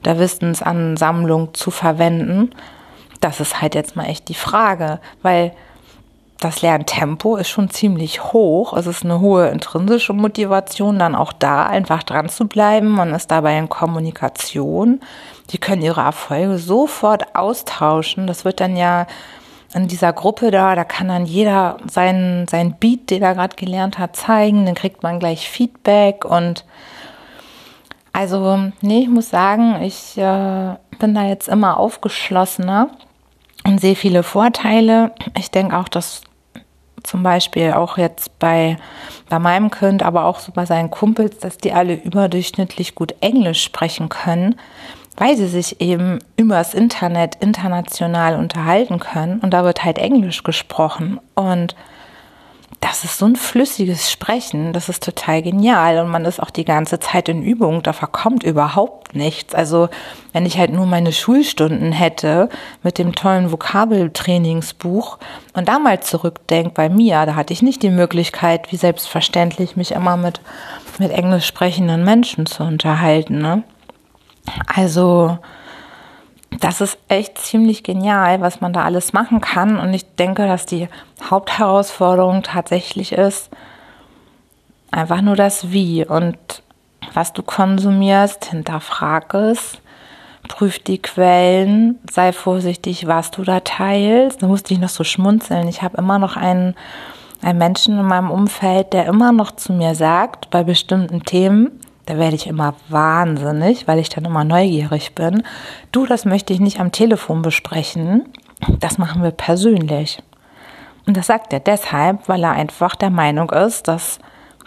der 0.05 0.19
Wissensansammlung 0.19 1.55
zu 1.55 1.71
verwenden, 1.71 2.51
das 3.21 3.41
ist 3.41 3.61
halt 3.61 3.75
jetzt 3.75 3.97
mal 3.97 4.07
echt 4.07 4.29
die 4.29 4.35
Frage, 4.35 5.01
weil 5.23 5.53
das 6.41 6.63
Lerntempo 6.63 7.37
ist 7.37 7.49
schon 7.49 7.69
ziemlich 7.69 8.23
hoch. 8.33 8.73
Es 8.77 8.87
ist 8.87 9.05
eine 9.05 9.21
hohe 9.21 9.49
intrinsische 9.49 10.13
Motivation, 10.13 10.99
dann 10.99 11.17
auch 11.17 11.33
da 11.33 11.67
einfach 11.67 12.05
dran 12.05 12.29
zu 12.29 12.47
bleiben. 12.47 12.89
Man 12.89 13.13
ist 13.13 13.31
dabei 13.31 13.59
in 13.59 13.69
Kommunikation. 13.69 15.01
Die 15.51 15.59
können 15.59 15.83
ihre 15.83 16.03
Erfolge 16.03 16.59
sofort 16.59 17.35
austauschen. 17.35 18.29
Das 18.29 18.45
wird 18.45 18.61
dann 18.61 18.77
ja 18.77 19.07
in 19.75 19.89
dieser 19.89 20.13
Gruppe 20.13 20.51
da, 20.51 20.75
da 20.75 20.85
kann 20.85 21.09
dann 21.09 21.27
jeder 21.27 21.77
seinen, 21.91 22.47
seinen 22.49 22.75
Beat, 22.75 23.11
den 23.11 23.23
er 23.23 23.35
gerade 23.35 23.57
gelernt 23.57 23.99
hat, 23.99 24.17
zeigen. 24.17 24.65
Dann 24.65 24.75
kriegt 24.75 25.03
man 25.03 25.19
gleich 25.19 25.49
Feedback 25.49 26.25
und 26.25 26.65
also, 28.13 28.73
nee, 28.81 29.03
ich 29.03 29.09
muss 29.09 29.31
sagen, 29.31 29.83
ich 29.83 30.17
äh, 30.17 30.75
bin 30.99 31.15
da 31.15 31.25
jetzt 31.25 31.49
immer 31.49 31.77
aufgeschlossener 31.77 32.89
und 33.65 33.81
sehe 33.81 33.95
viele 33.95 34.23
Vorteile. 34.23 35.13
Ich 35.37 35.51
denke 35.51 35.77
auch, 35.77 35.89
dass 35.89 36.23
zum 37.09 37.23
Beispiel 37.23 37.73
auch 37.73 37.97
jetzt 37.97 38.39
bei, 38.39 38.77
bei 39.29 39.39
meinem 39.39 39.71
Kind, 39.71 40.03
aber 40.03 40.25
auch 40.25 40.39
so 40.39 40.53
bei 40.53 40.67
seinen 40.67 40.91
Kumpels, 40.91 41.39
dass 41.39 41.57
die 41.57 41.73
alle 41.73 41.95
überdurchschnittlich 41.95 42.95
gut 42.95 43.15
Englisch 43.21 43.63
sprechen 43.63 44.11
können, 44.11 44.57
weil 45.17 45.37
sie 45.37 45.49
sich 45.49 45.81
eben 45.81 46.19
übers 46.37 46.75
Internet 46.75 47.37
international 47.41 48.37
unterhalten 48.37 48.99
können. 49.01 49.41
Und 49.41 49.53
da 49.53 49.65
wird 49.65 49.85
halt 49.85 49.99
Englisch 49.99 50.43
gesprochen. 50.43 51.19
Und 51.35 51.75
das 52.81 53.03
ist 53.03 53.19
so 53.19 53.27
ein 53.27 53.35
flüssiges 53.35 54.11
Sprechen, 54.11 54.73
das 54.73 54.89
ist 54.89 55.03
total 55.03 55.43
genial 55.43 55.99
und 55.99 56.11
man 56.11 56.25
ist 56.25 56.41
auch 56.41 56.51
die 56.51 56.65
ganze 56.65 57.01
Zeit 57.01 57.29
in 57.29 57.43
Übung, 57.43 57.83
da 57.83 57.93
verkommt 57.93 58.45
überhaupt 58.45 59.17
nichts. 59.17 59.53
Also 59.53 59.89
wenn 60.33 60.47
ich 60.47 60.59
halt 60.59 60.73
nur 60.73 60.87
meine 60.87 61.13
Schulstunden 61.13 61.91
hätte 61.91 62.49
mit 62.85 62.99
dem 62.99 63.15
tollen 63.15 63.51
Vokabeltrainingsbuch 63.51 65.19
und 65.55 65.69
da 65.69 65.81
mal 65.81 66.01
zurückdenke 66.01 66.71
bei 66.71 66.89
mir, 66.89 67.27
da 67.27 67.35
hatte 67.35 67.53
ich 67.53 67.63
nicht 67.63 67.83
die 67.83 67.91
Möglichkeit, 67.91 68.71
wie 68.71 68.77
selbstverständlich, 68.77 69.77
mich 69.77 69.91
immer 69.91 70.17
mit, 70.17 70.41
mit 70.99 71.11
englisch 71.11 71.47
sprechenden 71.47 72.05
Menschen 72.05 72.47
zu 72.47 72.63
unterhalten. 72.63 73.39
Ne? 73.39 73.65
Also 74.73 75.39
das 76.51 76.81
ist 76.81 76.99
echt 77.09 77.39
ziemlich 77.39 77.83
genial, 77.83 78.41
was 78.41 78.61
man 78.61 78.73
da 78.73 78.85
alles 78.85 79.13
machen 79.13 79.41
kann. 79.41 79.79
Und 79.79 79.93
ich 79.93 80.15
denke, 80.17 80.47
dass 80.47 80.67
die 80.67 80.89
Hauptherausforderung 81.23 82.43
tatsächlich 82.43 83.13
ist, 83.13 83.51
einfach 84.91 85.21
nur 85.21 85.37
das 85.37 85.71
Wie 85.71 86.05
und 86.05 86.37
was 87.15 87.33
du 87.33 87.43
konsumierst, 87.43 88.47
hinterfrag 88.47 89.35
es, 89.35 89.79
prüf 90.49 90.79
die 90.79 91.01
Quellen, 91.01 91.99
sei 92.11 92.33
vorsichtig, 92.33 93.07
was 93.07 93.31
du 93.31 93.43
da 93.43 93.61
teilst. 93.61 94.43
Da 94.43 94.47
musste 94.47 94.73
ich 94.73 94.81
noch 94.81 94.89
so 94.89 95.05
schmunzeln. 95.05 95.69
Ich 95.69 95.83
habe 95.83 95.99
immer 95.99 96.19
noch 96.19 96.37
einen, 96.37 96.75
einen 97.43 97.59
Menschen 97.59 97.99
in 97.99 98.07
meinem 98.07 98.31
Umfeld, 98.31 98.93
der 98.93 99.07
immer 99.07 99.33
noch 99.33 99.53
zu 99.53 99.73
mir 99.73 99.95
sagt, 99.95 100.51
bei 100.51 100.65
bestimmten 100.65 101.23
Themen, 101.25 101.81
da 102.09 102.17
werde 102.17 102.37
ich 102.37 102.47
immer 102.47 102.75
wahnsinnig, 102.89 103.87
weil 103.87 103.99
ich 103.99 104.09
dann 104.09 104.25
immer 104.25 104.43
neugierig 104.43 105.15
bin. 105.15 105.43
Du, 105.93 106.07
das 106.07 106.25
möchte 106.25 106.55
ich 106.55 106.61
nicht 106.61 106.81
am 106.81 106.91
Telefon 106.91 107.43
besprechen. 107.43 108.25
Das 108.81 108.97
machen 108.97 109.23
wir 109.23 109.31
persönlich. 109.31 110.23
Und 111.07 111.19
das 111.19 111.27
sagt 111.27 111.53
er 111.53 111.61
deshalb, 111.61 112.27
weil 112.27 112.45
er 112.45 112.53
einfach 112.53 112.97
der 112.97 113.11
Meinung 113.11 113.51
ist, 113.51 113.89
dass 113.89 114.21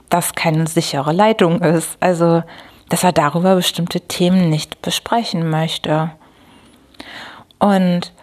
das 0.09 0.35
keine 0.35 0.67
sichere 0.67 1.13
Leitung 1.13 1.61
ist. 1.61 1.97
Also, 1.99 2.43
dass 2.89 3.03
er 3.03 3.11
darüber 3.11 3.55
bestimmte 3.55 4.01
Themen 4.01 4.51
nicht 4.51 4.83
besprechen 4.83 5.49
möchte. 5.49 6.11
Und 7.57 8.13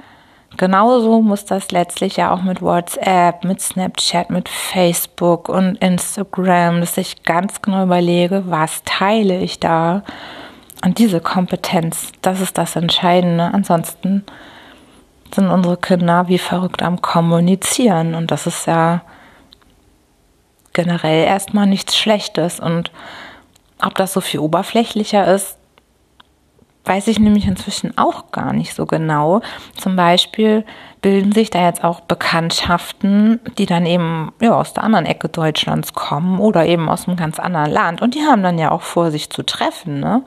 Genauso 0.59 1.23
muss 1.23 1.45
das 1.45 1.71
letztlich 1.71 2.17
ja 2.17 2.33
auch 2.33 2.43
mit 2.43 2.61
WhatsApp, 2.61 3.45
mit 3.45 3.61
Snapchat, 3.61 4.29
mit 4.29 4.49
Facebook 4.49 5.49
und 5.49 5.77
Instagram, 5.77 6.81
dass 6.81 6.99
ich 6.99 7.23
ganz 7.23 7.63
genau 7.63 7.85
überlege, 7.85 8.43
was 8.47 8.83
teile 8.85 9.39
ich 9.39 9.61
da. 9.61 10.03
Und 10.85 10.99
diese 10.99 11.21
Kompetenz, 11.21 12.11
das 12.23 12.41
ist 12.41 12.59
das 12.59 12.75
Entscheidende. 12.75 13.45
Ansonsten 13.45 14.25
sind 15.33 15.49
unsere 15.49 15.77
Kinder 15.77 16.27
wie 16.27 16.39
verrückt 16.39 16.83
am 16.83 17.01
Kommunizieren. 17.01 18.17
Und 18.17 18.33
das 18.33 18.49
ist 18.49 18.67
ja 18.67 19.03
generell 20.73 21.25
erstmal 21.25 21.69
nichts 21.69 21.97
Schlechtes. 21.97 22.59
Und 22.59 22.91
ob 23.81 23.95
das 23.95 24.13
so 24.13 24.21
viel 24.21 24.41
oberflächlicher 24.41 25.33
ist, 25.33 25.58
weiß 26.89 27.09
ich 27.09 27.19
nämlich 27.19 27.47
inzwischen 27.47 27.97
auch 27.99 28.33
gar 28.33 28.53
nicht 28.53 28.75
so 28.75 28.87
genau. 28.87 29.43
Zum 29.77 29.95
Beispiel 29.95 30.65
bilden 31.01 31.33
sich 31.33 31.51
da 31.51 31.65
jetzt 31.65 31.85
auch 31.85 32.01
Bekanntschaften, 32.01 33.41
die 33.59 33.67
dann 33.67 33.87
eben 33.87 34.33
ja, 34.41 34.55
aus 34.55 34.73
der 34.73 34.85
anderen 34.85 35.07
Ecke 35.07 35.29
Deutschlands 35.29 35.93
kommen 35.93 36.41
oder 36.41 36.67
eben 36.67 36.89
aus 36.89 37.07
einem 37.07 37.17
ganz 37.17 37.39
anderen 37.39 37.71
Land. 37.71 38.03
Und 38.03 38.15
die 38.15 38.23
haben 38.23 38.43
dann 38.43 38.59
ja 38.59 38.71
auch 38.71 38.83
vor, 38.83 39.11
sich 39.11 39.31
zu 39.31 39.43
treffen. 39.45 40.01
Ne? 40.01 40.23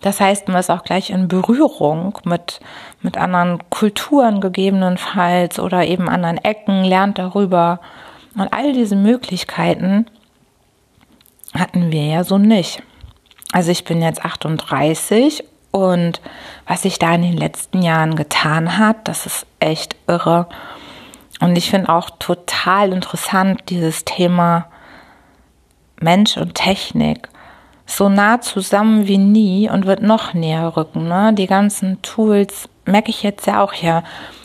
Das 0.00 0.20
heißt, 0.20 0.48
man 0.48 0.58
ist 0.58 0.70
auch 0.70 0.84
gleich 0.84 1.10
in 1.10 1.28
Berührung 1.28 2.18
mit, 2.24 2.60
mit 3.00 3.16
anderen 3.16 3.58
Kulturen 3.70 4.40
gegebenenfalls 4.40 5.58
oder 5.58 5.86
eben 5.86 6.08
anderen 6.08 6.38
Ecken, 6.38 6.84
lernt 6.84 7.18
darüber. 7.18 7.80
Und 8.36 8.52
all 8.52 8.72
diese 8.72 8.96
Möglichkeiten 8.96 10.06
hatten 11.54 11.90
wir 11.92 12.04
ja 12.04 12.24
so 12.24 12.36
nicht. 12.36 12.82
Also 13.52 13.70
ich 13.70 13.84
bin 13.84 14.02
jetzt 14.02 14.24
38 14.24 15.44
und 15.74 16.20
was 16.68 16.82
sich 16.82 17.00
da 17.00 17.16
in 17.16 17.22
den 17.22 17.36
letzten 17.36 17.82
Jahren 17.82 18.14
getan 18.14 18.78
hat, 18.78 19.08
das 19.08 19.26
ist 19.26 19.44
echt 19.58 19.96
irre. 20.06 20.46
Und 21.40 21.58
ich 21.58 21.68
finde 21.68 21.88
auch 21.88 22.10
total 22.20 22.92
interessant 22.92 23.64
dieses 23.70 24.04
Thema 24.04 24.66
Mensch 26.00 26.36
und 26.36 26.54
Technik. 26.54 27.28
So 27.86 28.08
nah 28.08 28.40
zusammen 28.40 29.08
wie 29.08 29.18
nie 29.18 29.68
und 29.68 29.84
wird 29.84 30.00
noch 30.00 30.32
näher 30.32 30.76
rücken. 30.76 31.08
Ne? 31.08 31.32
Die 31.32 31.48
ganzen 31.48 32.00
Tools 32.02 32.68
merke 32.84 33.10
ich 33.10 33.24
jetzt 33.24 33.48
ja 33.48 33.60
auch 33.60 33.72
hier. 33.72 34.04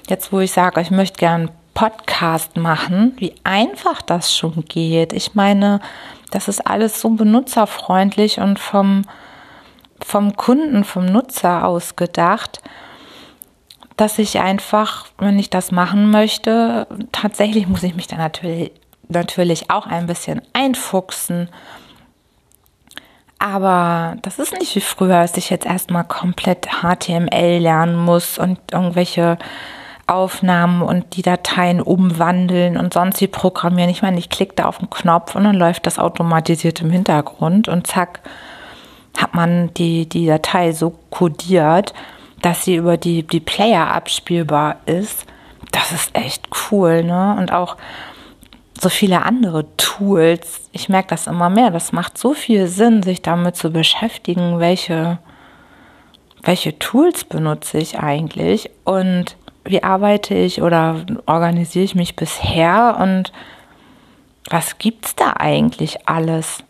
Jetzt, 0.09 0.33
wo 0.33 0.39
ich 0.39 0.51
sage, 0.51 0.81
ich 0.81 0.89
möchte 0.89 1.19
gern 1.19 1.51
Podcast 1.75 2.57
machen, 2.57 3.13
wie 3.17 3.35
einfach 3.43 4.01
das 4.01 4.35
schon 4.35 4.65
geht. 4.67 5.13
Ich 5.13 5.35
meine, 5.35 5.79
das 6.31 6.47
ist 6.47 6.65
alles 6.65 6.99
so 6.99 7.11
benutzerfreundlich 7.11 8.39
und 8.39 8.57
vom 8.57 9.03
vom 10.05 10.35
Kunden, 10.35 10.83
vom 10.83 11.05
Nutzer 11.05 11.65
aus 11.65 11.95
gedacht, 11.95 12.61
dass 13.97 14.17
ich 14.17 14.39
einfach, 14.39 15.07
wenn 15.17 15.37
ich 15.37 15.49
das 15.49 15.71
machen 15.71 16.09
möchte, 16.09 16.87
tatsächlich 17.11 17.67
muss 17.67 17.83
ich 17.83 17.95
mich 17.95 18.07
da 18.07 18.15
natürlich, 18.15 18.71
natürlich 19.09 19.69
auch 19.69 19.87
ein 19.87 20.07
bisschen 20.07 20.41
einfuchsen. 20.53 21.49
Aber 23.39 24.17
das 24.21 24.39
ist 24.39 24.53
nicht 24.53 24.75
wie 24.75 24.81
früher, 24.81 25.21
dass 25.21 25.37
ich 25.37 25.49
jetzt 25.49 25.65
erstmal 25.65 26.03
komplett 26.03 26.67
HTML 26.81 27.59
lernen 27.59 27.97
muss 27.97 28.37
und 28.37 28.59
irgendwelche 28.71 29.37
Aufnahmen 30.07 30.81
und 30.81 31.15
die 31.15 31.21
Dateien 31.21 31.81
umwandeln 31.81 32.77
und 32.77 32.93
sonst 32.93 33.21
wie 33.21 33.27
programmieren. 33.27 33.91
Ich 33.91 34.01
meine, 34.01 34.17
ich 34.17 34.29
klicke 34.29 34.55
da 34.55 34.65
auf 34.65 34.79
den 34.79 34.89
Knopf 34.89 35.35
und 35.35 35.43
dann 35.43 35.55
läuft 35.55 35.85
das 35.85 35.99
automatisiert 35.99 36.81
im 36.81 36.89
Hintergrund 36.89 37.67
und 37.67 37.85
zack, 37.85 38.21
hat 39.17 39.33
man 39.33 39.73
die, 39.73 40.07
die 40.07 40.25
Datei 40.25 40.71
so 40.71 40.93
codiert, 41.09 41.93
dass 42.41 42.63
sie 42.63 42.75
über 42.75 42.97
die, 42.97 43.23
die 43.23 43.39
Player 43.39 43.91
abspielbar 43.93 44.77
ist. 44.85 45.25
Das 45.71 45.91
ist 45.91 46.15
echt 46.15 46.47
cool, 46.71 47.03
ne? 47.03 47.35
Und 47.37 47.51
auch 47.51 47.75
so 48.79 48.89
viele 48.89 49.23
andere 49.23 49.65
Tools. 49.75 50.69
Ich 50.71 50.89
merke 50.89 51.09
das 51.09 51.27
immer 51.27 51.49
mehr. 51.49 51.69
Das 51.69 51.91
macht 51.91 52.17
so 52.17 52.33
viel 52.33 52.67
Sinn, 52.67 53.03
sich 53.03 53.21
damit 53.21 53.57
zu 53.57 53.71
beschäftigen, 53.71 54.59
welche, 54.59 55.19
welche 56.43 56.79
Tools 56.79 57.25
benutze 57.25 57.77
ich 57.77 57.99
eigentlich 57.99 58.69
und 58.85 59.35
wie 59.65 59.83
arbeite 59.83 60.33
ich 60.33 60.61
oder 60.61 61.05
organisiere 61.25 61.85
ich 61.85 61.95
mich 61.95 62.15
bisher 62.15 62.97
und 63.01 63.31
was 64.49 64.77
gibt 64.77 65.05
es 65.05 65.15
da 65.15 65.33
eigentlich 65.37 66.07
alles? 66.07 66.63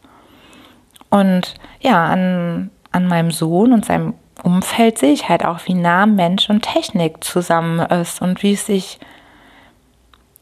Und 1.09 1.55
ja, 1.81 2.05
an, 2.05 2.69
an 2.91 3.07
meinem 3.07 3.31
Sohn 3.31 3.73
und 3.73 3.85
seinem 3.85 4.13
Umfeld 4.43 4.97
sehe 4.97 5.13
ich 5.13 5.27
halt 5.27 5.45
auch, 5.45 5.59
wie 5.65 5.73
nah 5.73 6.05
Mensch 6.05 6.49
und 6.49 6.61
Technik 6.61 7.23
zusammen 7.23 7.79
ist 7.79 8.21
und 8.21 8.41
wie 8.43 8.53
es 8.53 8.65
sich 8.65 8.99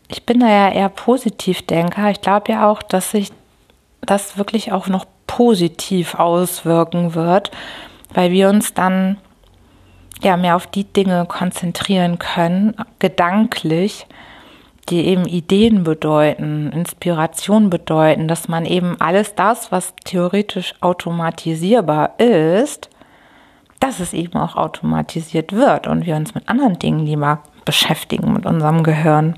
ich 0.07 0.25
bin 0.25 0.39
da 0.39 0.47
ja 0.47 0.69
eher 0.71 0.89
Positivdenker. 0.89 2.09
Ich 2.11 2.21
glaube 2.21 2.51
ja 2.51 2.69
auch, 2.69 2.81
dass 2.81 3.11
sich 3.11 3.31
das 4.01 4.37
wirklich 4.37 4.71
auch 4.71 4.87
noch 4.87 5.05
positiv 5.25 6.15
auswirken 6.15 7.13
wird, 7.13 7.51
weil 8.13 8.31
wir 8.31 8.49
uns 8.49 8.73
dann 8.73 9.17
ja 10.21 10.37
mehr 10.37 10.55
auf 10.55 10.67
die 10.67 10.85
Dinge 10.85 11.25
konzentrieren 11.27 12.17
können, 12.17 12.75
gedanklich, 12.99 14.07
die 14.89 15.05
eben 15.05 15.25
Ideen 15.25 15.83
bedeuten, 15.83 16.71
Inspiration 16.71 17.69
bedeuten, 17.69 18.27
dass 18.27 18.47
man 18.47 18.65
eben 18.65 18.99
alles 18.99 19.35
das, 19.35 19.71
was 19.71 19.93
theoretisch 20.03 20.73
automatisierbar 20.81 22.19
ist, 22.19 22.89
dass 23.79 23.99
es 23.99 24.13
eben 24.13 24.37
auch 24.37 24.55
automatisiert 24.55 25.53
wird 25.53 25.87
und 25.87 26.05
wir 26.05 26.15
uns 26.15 26.33
mit 26.33 26.49
anderen 26.49 26.79
Dingen 26.79 27.05
lieber 27.05 27.39
beschäftigen, 27.65 28.33
mit 28.33 28.45
unserem 28.45 28.83
Gehirn. 28.83 29.35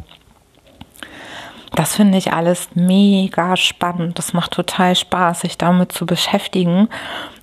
Das 1.75 1.95
finde 1.95 2.17
ich 2.17 2.33
alles 2.33 2.69
mega 2.73 3.55
spannend. 3.55 4.17
Das 4.17 4.33
macht 4.33 4.51
total 4.51 4.95
Spaß, 4.95 5.41
sich 5.41 5.57
damit 5.57 5.91
zu 5.91 6.05
beschäftigen 6.05 6.89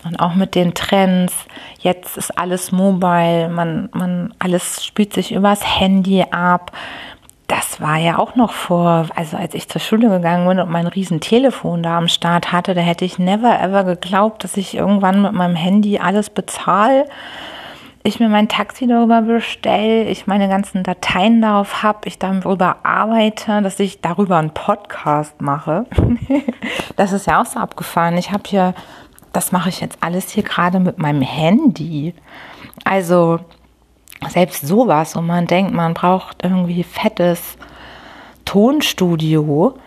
und 0.05 0.21
auch 0.21 0.35
mit 0.35 0.55
den 0.55 0.75
Trends. 0.75 1.35
Jetzt 1.81 2.17
ist 2.17 2.37
alles 2.37 2.73
mobile, 2.73 3.49
man, 3.49 3.89
man, 3.93 4.35
alles 4.39 4.85
spielt 4.85 5.15
sich 5.15 5.33
übers 5.33 5.81
Handy 5.81 6.23
ab. 6.31 6.73
War 7.81 7.97
ja 7.97 8.19
auch 8.19 8.37
noch 8.37 8.53
vor, 8.53 9.07
also 9.15 9.37
als 9.37 9.55
ich 9.55 9.69
zur 9.69 9.81
Schule 9.81 10.09
gegangen 10.09 10.49
bin 10.49 10.59
und 10.59 10.71
mein 10.71 10.87
Riesentelefon 10.87 11.83
da 11.83 11.99
am 11.99 12.09
Start 12.09 12.53
hatte, 12.53 12.75
da 12.75 12.81
hätte 12.81 13.05
ich 13.05 13.19
never 13.19 13.61
ever 13.61 13.85
geglaubt, 13.85 14.45
dass 14.45 14.57
ich 14.57 14.75
irgendwann 14.75 15.23
mit 15.23 15.33
meinem 15.33 15.57
Handy 15.57 15.99
alles 15.99 16.31
bezahle 16.31 17.07
ich 18.07 18.21
mir 18.21 18.29
mein 18.29 18.49
Taxi 18.49 18.87
darüber 18.87 19.21
bestelle, 19.23 20.05
ich 20.05 20.27
meine 20.27 20.49
ganzen 20.49 20.85
Dateien 20.85 21.43
darauf 21.43 21.83
habe, 21.83 22.07
ich 22.07 22.19
darüber 22.19 22.77
arbeite, 22.85 23.63
dass 23.63 23.81
ich 23.81 24.01
darüber 24.01 24.37
einen 24.39 24.51
Podcast 24.51 25.41
mache. 25.41 25.87
das 26.97 27.13
ist 27.13 27.27
ja 27.27 27.41
auch 27.41 27.47
so 27.47 27.59
abgefahren. 27.59 28.17
Ich 28.17 28.31
habe 28.31 28.45
hier, 28.47 28.75
das 29.33 29.51
mache 29.51 29.71
ich 29.71 29.81
jetzt 29.81 29.99
alles 30.03 30.31
hier 30.31 30.45
gerade 30.45 30.79
mit 30.79 30.99
meinem 30.99 31.23
Handy. 31.23 32.15
Also 32.85 33.41
selbst 34.29 34.67
sowas, 34.67 35.17
wo 35.17 35.21
man 35.21 35.47
denkt, 35.47 35.73
man 35.73 35.95
braucht 35.95 36.43
irgendwie 36.43 36.83
fettes 36.83 37.57
Tonstudio, 38.45 39.79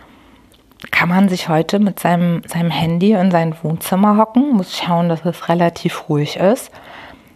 kann 0.91 1.09
man 1.09 1.29
sich 1.29 1.49
heute 1.49 1.79
mit 1.79 1.99
seinem, 1.99 2.41
seinem 2.45 2.71
Handy 2.71 3.11
in 3.11 3.31
sein 3.31 3.55
Wohnzimmer 3.61 4.17
hocken, 4.17 4.53
muss 4.53 4.77
schauen, 4.77 5.09
dass 5.09 5.25
es 5.25 5.49
relativ 5.49 6.09
ruhig 6.09 6.37
ist 6.37 6.71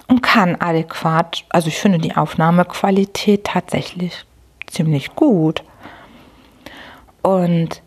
und 0.08 0.22
kann 0.22 0.56
adäquat, 0.60 1.46
also 1.50 1.68
ich 1.68 1.78
finde 1.78 2.00
die 2.00 2.16
Aufnahmequalität 2.16 3.46
tatsächlich 3.46 4.26
ziemlich 4.68 5.16
gut. 5.16 5.64
Und 7.22 7.82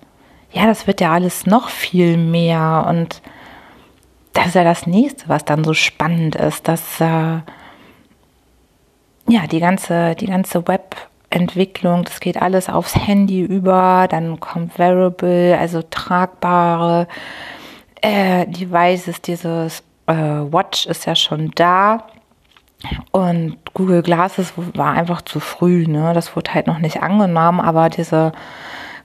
ja, 0.53 0.67
das 0.67 0.87
wird 0.87 1.01
ja 1.01 1.13
alles 1.13 1.47
noch 1.47 1.69
viel 1.69 2.17
mehr 2.17 2.87
und 2.89 3.23
das 4.33 4.49
ist 4.49 4.55
ja 4.55 4.65
das 4.65 4.87
nächste, 4.87 5.29
was 5.29 5.45
dann 5.45 5.65
so 5.65 5.73
spannend 5.73 6.37
ist, 6.37 6.69
dass 6.69 7.01
äh, 7.01 7.39
ja 9.29 9.47
die 9.47 9.61
ganze, 9.61 10.15
die 10.15 10.27
ganze 10.27 10.65
Webentwicklung, 10.67 12.05
das 12.05 12.21
geht 12.21 12.41
alles 12.41 12.69
aufs 12.69 12.95
Handy 12.95 13.43
über, 13.43 14.07
dann 14.11 14.41
kommt 14.41 14.79
Wearable, 14.79 15.59
also 15.59 15.83
tragbare 15.83 17.09
äh, 18.01 18.47
Devices, 18.47 19.21
dieses 19.23 19.83
äh, 20.07 20.15
Watch 20.15 20.87
ist 20.87 21.07
ja 21.07 21.15
schon 21.15 21.51
da. 21.55 22.07
Und 23.11 23.57
Google 23.75 24.03
Glasses 24.03 24.53
war 24.57 24.93
einfach 24.93 25.23
zu 25.23 25.41
früh, 25.41 25.87
ne? 25.87 26.13
Das 26.13 26.37
wurde 26.37 26.55
halt 26.55 26.67
noch 26.67 26.79
nicht 26.79 27.03
angenommen, 27.03 27.61
aber 27.61 27.89
diese 27.89 28.33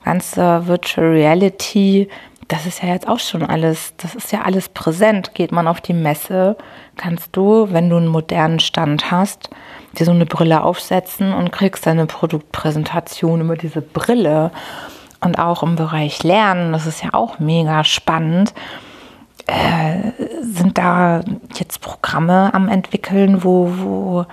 ganze 0.04 0.68
Virtual 0.68 1.08
Reality, 1.08 2.10
das 2.48 2.66
ist 2.66 2.82
ja 2.84 2.90
jetzt 2.90 3.08
auch 3.08 3.20
schon 3.20 3.44
alles, 3.44 3.94
das 3.98 4.16
ist 4.16 4.32
ja 4.32 4.42
alles 4.42 4.70
präsent. 4.70 5.34
Geht 5.34 5.52
man 5.52 5.68
auf 5.68 5.82
die 5.82 5.94
Messe, 5.94 6.58
kannst 6.98 7.36
du, 7.36 7.72
wenn 7.72 7.90
du 7.90 7.98
einen 7.98 8.08
modernen 8.08 8.60
Stand 8.60 9.12
hast, 9.12 9.50
dir 9.98 10.06
so 10.06 10.12
eine 10.12 10.26
Brille 10.26 10.64
aufsetzen 10.64 11.34
und 11.34 11.52
kriegst 11.52 11.86
deine 11.86 12.06
Produktpräsentation 12.06 13.42
über 13.42 13.56
diese 13.56 13.82
Brille. 13.82 14.52
Und 15.24 15.38
auch 15.38 15.62
im 15.62 15.76
Bereich 15.76 16.24
Lernen, 16.24 16.74
das 16.74 16.88
ist 16.88 17.04
ja 17.04 17.14
auch 17.14 17.38
mega 17.40 17.84
spannend 17.84 18.54
äh, 19.48 20.12
sind 20.42 20.78
da 20.78 21.22
jetzt 21.56 21.82
Programme 21.82 22.54
am 22.54 22.70
entwickeln, 22.70 23.44
wo, 23.44 23.72
wo 23.78 24.26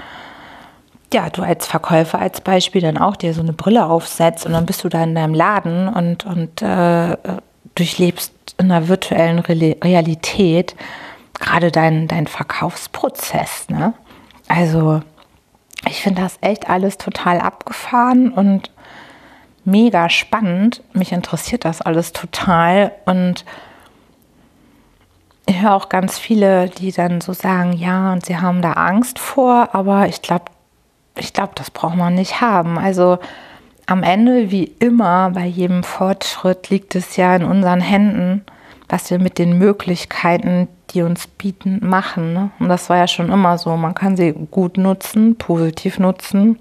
ja, 1.12 1.31
du 1.31 1.42
als 1.42 1.66
Verkäufer 1.66 2.18
als 2.18 2.40
Beispiel 2.40 2.83
dann 2.83 2.99
auch 2.99 3.16
dir 3.16 3.33
so 3.33 3.40
eine 3.40 3.53
Brille 3.53 3.87
aufsetzt 3.87 4.44
und 4.47 4.53
dann 4.53 4.66
bist 4.66 4.85
du 4.85 4.88
da 4.88 5.03
in 5.03 5.14
deinem 5.14 5.35
Laden 5.35 5.88
und, 5.88 6.27
und 6.27 6.62
äh, 6.62 7.16
durchlebst 7.79 8.33
in 8.59 8.71
einer 8.71 8.88
virtuellen 8.88 9.38
Realität 9.38 10.75
gerade 11.38 11.71
deinen 11.71 12.09
dein 12.09 12.27
Verkaufsprozess. 12.27 13.69
Ne? 13.69 13.95
Also 14.49 15.01
ich 15.87 16.03
finde 16.03 16.23
das 16.23 16.38
echt 16.41 16.69
alles 16.69 16.99
total 16.99 17.41
abgefahren 17.41 18.33
und 18.33 18.71
mega 19.64 20.09
spannend. 20.09 20.83
Mich 20.93 21.12
interessiert 21.12 21.64
das 21.64 21.81
alles 21.81 22.12
total 22.12 22.93
und 23.05 23.45
ich 25.47 25.62
höre 25.62 25.75
auch 25.75 25.88
ganz 25.88 26.19
viele, 26.19 26.69
die 26.69 26.93
dann 26.93 27.21
so 27.23 27.33
sagen, 27.33 27.73
ja, 27.73 28.12
und 28.12 28.27
sie 28.27 28.37
haben 28.37 28.61
da 28.61 28.73
Angst 28.73 29.19
vor, 29.19 29.71
aber 29.73 30.07
ich 30.07 30.21
glaube, 30.21 30.47
ich 31.17 31.33
glaube, 31.33 31.53
das 31.55 31.71
braucht 31.71 31.97
man 31.97 32.14
nicht 32.14 32.41
haben. 32.43 32.79
Also 32.79 33.19
am 33.88 34.03
Ende, 34.03 34.51
wie 34.51 34.64
immer, 34.64 35.31
bei 35.31 35.46
jedem 35.46 35.83
Fortschritt 35.83 36.68
liegt 36.68 36.94
es 36.94 37.16
ja 37.16 37.35
in 37.35 37.42
unseren 37.42 37.81
Händen, 37.81 38.44
was 38.87 39.11
wir 39.11 39.18
mit 39.18 39.38
den 39.38 39.57
Möglichkeiten, 39.57 40.68
die 40.90 41.01
uns 41.01 41.27
bieten, 41.27 41.81
machen. 41.83 42.35
Ne? 42.35 42.51
Und 42.59 42.68
das 42.68 42.90
war 42.90 42.98
ja 42.98 43.09
schon 43.09 43.33
immer 43.33 43.57
so. 43.57 43.74
Man 43.79 43.94
kann 43.94 44.14
sie 44.14 44.33
gut 44.51 44.77
nutzen, 44.77 45.37
positiv 45.37 45.98
nutzen 45.98 46.59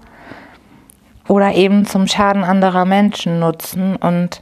oder 1.28 1.52
eben 1.54 1.84
zum 1.84 2.06
Schaden 2.06 2.44
anderer 2.44 2.86
Menschen 2.86 3.40
nutzen. 3.40 3.96
Und 3.96 4.40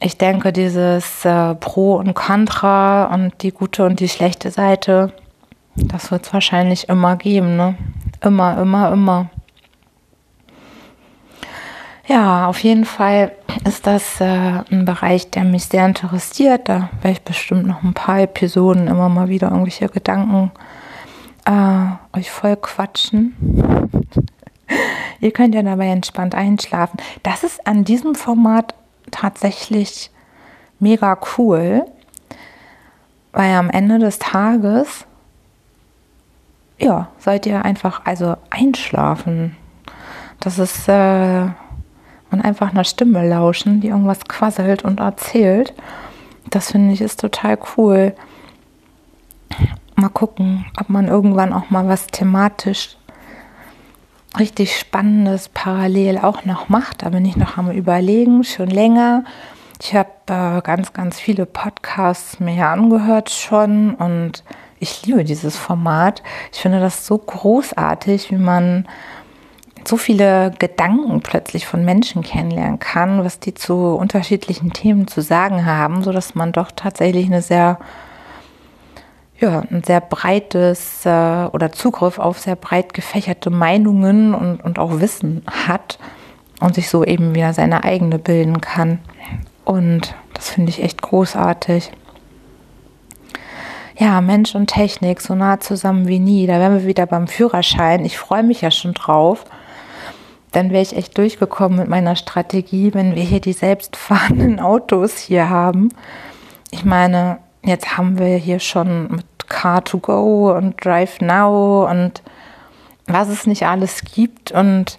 ich 0.00 0.16
denke, 0.16 0.50
dieses 0.50 1.26
äh, 1.26 1.54
Pro 1.56 1.96
und 1.96 2.14
Contra 2.14 3.04
und 3.12 3.42
die 3.42 3.52
gute 3.52 3.84
und 3.84 4.00
die 4.00 4.08
schlechte 4.08 4.50
Seite, 4.50 5.12
das 5.74 6.10
wird 6.10 6.24
es 6.24 6.32
wahrscheinlich 6.32 6.88
immer 6.88 7.16
geben, 7.16 7.58
ne? 7.58 7.74
Immer, 8.22 8.58
immer, 8.58 8.90
immer. 8.92 9.30
Ja, 12.08 12.46
auf 12.46 12.60
jeden 12.60 12.86
Fall 12.86 13.32
ist 13.66 13.86
das 13.86 14.18
äh, 14.22 14.24
ein 14.24 14.86
Bereich, 14.86 15.30
der 15.30 15.44
mich 15.44 15.66
sehr 15.66 15.84
interessiert. 15.84 16.66
Da 16.66 16.88
werde 17.02 17.18
ich 17.18 17.22
bestimmt 17.22 17.66
noch 17.66 17.82
ein 17.82 17.92
paar 17.92 18.22
Episoden 18.22 18.86
immer 18.86 19.10
mal 19.10 19.28
wieder 19.28 19.50
irgendwelche 19.50 19.90
Gedanken 19.90 20.50
äh, 21.44 22.16
euch 22.16 22.30
voll 22.30 22.56
quatschen. 22.56 23.36
Ihr 25.20 25.32
könnt 25.32 25.54
ja 25.54 25.62
dabei 25.62 25.88
entspannt 25.88 26.34
einschlafen. 26.34 26.98
Das 27.24 27.44
ist 27.44 27.66
an 27.66 27.84
diesem 27.84 28.14
Format 28.14 28.74
tatsächlich 29.10 30.10
mega 30.78 31.18
cool, 31.36 31.84
weil 33.32 33.54
am 33.54 33.68
Ende 33.68 33.98
des 33.98 34.18
Tages, 34.18 35.04
ja, 36.78 37.08
seid 37.18 37.44
ihr 37.44 37.66
einfach, 37.66 38.06
also 38.06 38.36
einschlafen. 38.48 39.56
Das 40.40 40.58
ist, 40.58 40.88
äh, 40.88 41.48
und 42.30 42.40
einfach 42.40 42.70
einer 42.70 42.84
Stimme 42.84 43.26
lauschen, 43.26 43.80
die 43.80 43.88
irgendwas 43.88 44.24
quasselt 44.26 44.84
und 44.84 45.00
erzählt. 45.00 45.74
Das 46.50 46.72
finde 46.72 46.94
ich 46.94 47.00
ist 47.00 47.20
total 47.20 47.58
cool. 47.76 48.14
mal 49.96 50.08
gucken, 50.08 50.66
ob 50.78 50.88
man 50.88 51.08
irgendwann 51.08 51.52
auch 51.52 51.70
mal 51.70 51.88
was 51.88 52.06
thematisch 52.06 52.96
richtig 54.38 54.76
Spannendes 54.76 55.48
parallel 55.48 56.18
auch 56.18 56.44
noch 56.44 56.68
macht. 56.68 57.02
Da 57.02 57.10
bin 57.10 57.24
ich 57.24 57.36
noch 57.36 57.56
am 57.56 57.70
Überlegen, 57.70 58.44
schon 58.44 58.68
länger. 58.68 59.24
Ich 59.80 59.94
habe 59.94 60.10
äh, 60.28 60.60
ganz, 60.62 60.92
ganz 60.92 61.18
viele 61.18 61.46
Podcasts 61.46 62.40
mir 62.40 62.66
angehört 62.66 63.30
schon 63.30 63.94
und 63.94 64.44
ich 64.80 65.06
liebe 65.06 65.24
dieses 65.24 65.56
Format. 65.56 66.22
Ich 66.52 66.60
finde 66.60 66.80
das 66.80 67.06
so 67.06 67.18
großartig, 67.18 68.30
wie 68.30 68.38
man 68.38 68.86
so 69.88 69.96
viele 69.96 70.52
Gedanken 70.58 71.20
plötzlich 71.20 71.66
von 71.66 71.84
Menschen 71.84 72.22
kennenlernen 72.22 72.78
kann, 72.78 73.24
was 73.24 73.40
die 73.40 73.54
zu 73.54 73.96
unterschiedlichen 73.96 74.72
Themen 74.72 75.08
zu 75.08 75.22
sagen 75.22 75.66
haben, 75.66 76.02
so 76.02 76.12
dass 76.12 76.34
man 76.34 76.52
doch 76.52 76.70
tatsächlich 76.74 77.26
eine 77.26 77.42
sehr 77.42 77.78
ja, 79.40 79.62
ein 79.70 79.84
sehr 79.84 80.00
breites 80.00 81.06
äh, 81.06 81.10
oder 81.52 81.70
Zugriff 81.70 82.18
auf 82.18 82.40
sehr 82.40 82.56
breit 82.56 82.92
gefächerte 82.92 83.50
Meinungen 83.50 84.34
und, 84.34 84.62
und 84.64 84.80
auch 84.80 84.98
Wissen 85.00 85.44
hat 85.46 85.98
und 86.60 86.74
sich 86.74 86.88
so 86.90 87.04
eben 87.04 87.36
wieder 87.36 87.52
seine 87.52 87.84
eigene 87.84 88.18
bilden 88.18 88.60
kann. 88.60 88.98
Und 89.64 90.16
das 90.34 90.50
finde 90.50 90.70
ich 90.70 90.82
echt 90.82 91.02
großartig. 91.02 91.92
Ja, 93.96 94.20
Mensch 94.20 94.56
und 94.56 94.66
Technik 94.66 95.20
so 95.20 95.36
nah 95.36 95.60
zusammen 95.60 96.08
wie 96.08 96.18
nie. 96.18 96.48
Da 96.48 96.58
wären 96.58 96.74
wir 96.74 96.86
wieder 96.86 97.06
beim 97.06 97.28
Führerschein. 97.28 98.04
Ich 98.04 98.18
freue 98.18 98.42
mich 98.42 98.60
ja 98.60 98.72
schon 98.72 98.94
drauf 98.94 99.44
dann 100.58 100.72
wäre 100.72 100.82
ich 100.82 100.96
echt 100.96 101.16
durchgekommen 101.16 101.78
mit 101.78 101.88
meiner 101.88 102.16
Strategie, 102.16 102.92
wenn 102.92 103.14
wir 103.14 103.22
hier 103.22 103.40
die 103.40 103.52
selbstfahrenden 103.52 104.58
Autos 104.60 105.16
hier 105.16 105.48
haben. 105.48 105.90
Ich 106.72 106.84
meine, 106.84 107.38
jetzt 107.64 107.96
haben 107.96 108.18
wir 108.18 108.36
hier 108.36 108.58
schon 108.58 109.08
mit 109.08 109.26
Car2Go 109.48 110.56
und 110.56 110.84
Drive 110.84 111.20
Now 111.20 111.88
und 111.88 112.24
was 113.06 113.28
es 113.28 113.46
nicht 113.46 113.66
alles 113.66 114.02
gibt. 114.02 114.50
Und 114.50 114.98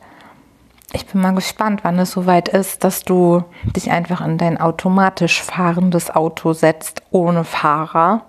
ich 0.94 1.06
bin 1.06 1.20
mal 1.20 1.36
gespannt, 1.36 1.82
wann 1.84 2.00
es 2.00 2.12
soweit 2.12 2.48
ist, 2.48 2.86
dass 2.86 3.04
du 3.04 3.44
dich 3.76 3.92
einfach 3.92 4.26
in 4.26 4.38
dein 4.38 4.62
automatisch 4.62 5.44
fahrendes 5.44 6.10
Auto 6.10 6.54
setzt, 6.54 7.04
ohne 7.12 7.44
Fahrer 7.44 8.22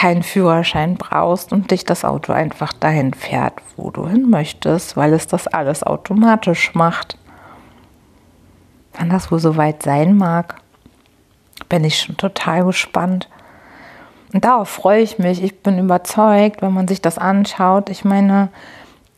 keinen 0.00 0.22
Führerschein 0.22 0.94
brauchst 0.94 1.52
und 1.52 1.70
dich 1.70 1.84
das 1.84 2.06
Auto 2.06 2.32
einfach 2.32 2.72
dahin 2.72 3.12
fährt, 3.12 3.52
wo 3.76 3.90
du 3.90 4.08
hin 4.08 4.30
möchtest, 4.30 4.96
weil 4.96 5.12
es 5.12 5.26
das 5.26 5.46
alles 5.46 5.82
automatisch 5.82 6.74
macht. 6.74 7.18
Wann 8.94 9.10
das 9.10 9.30
wohl 9.30 9.40
soweit 9.40 9.82
sein 9.82 10.16
mag, 10.16 10.54
bin 11.68 11.84
ich 11.84 12.00
schon 12.00 12.16
total 12.16 12.64
gespannt. 12.64 13.28
Und 14.32 14.42
darauf 14.42 14.70
freue 14.70 15.02
ich 15.02 15.18
mich. 15.18 15.44
Ich 15.44 15.62
bin 15.62 15.78
überzeugt, 15.78 16.62
wenn 16.62 16.72
man 16.72 16.88
sich 16.88 17.02
das 17.02 17.18
anschaut. 17.18 17.90
Ich 17.90 18.02
meine, 18.02 18.48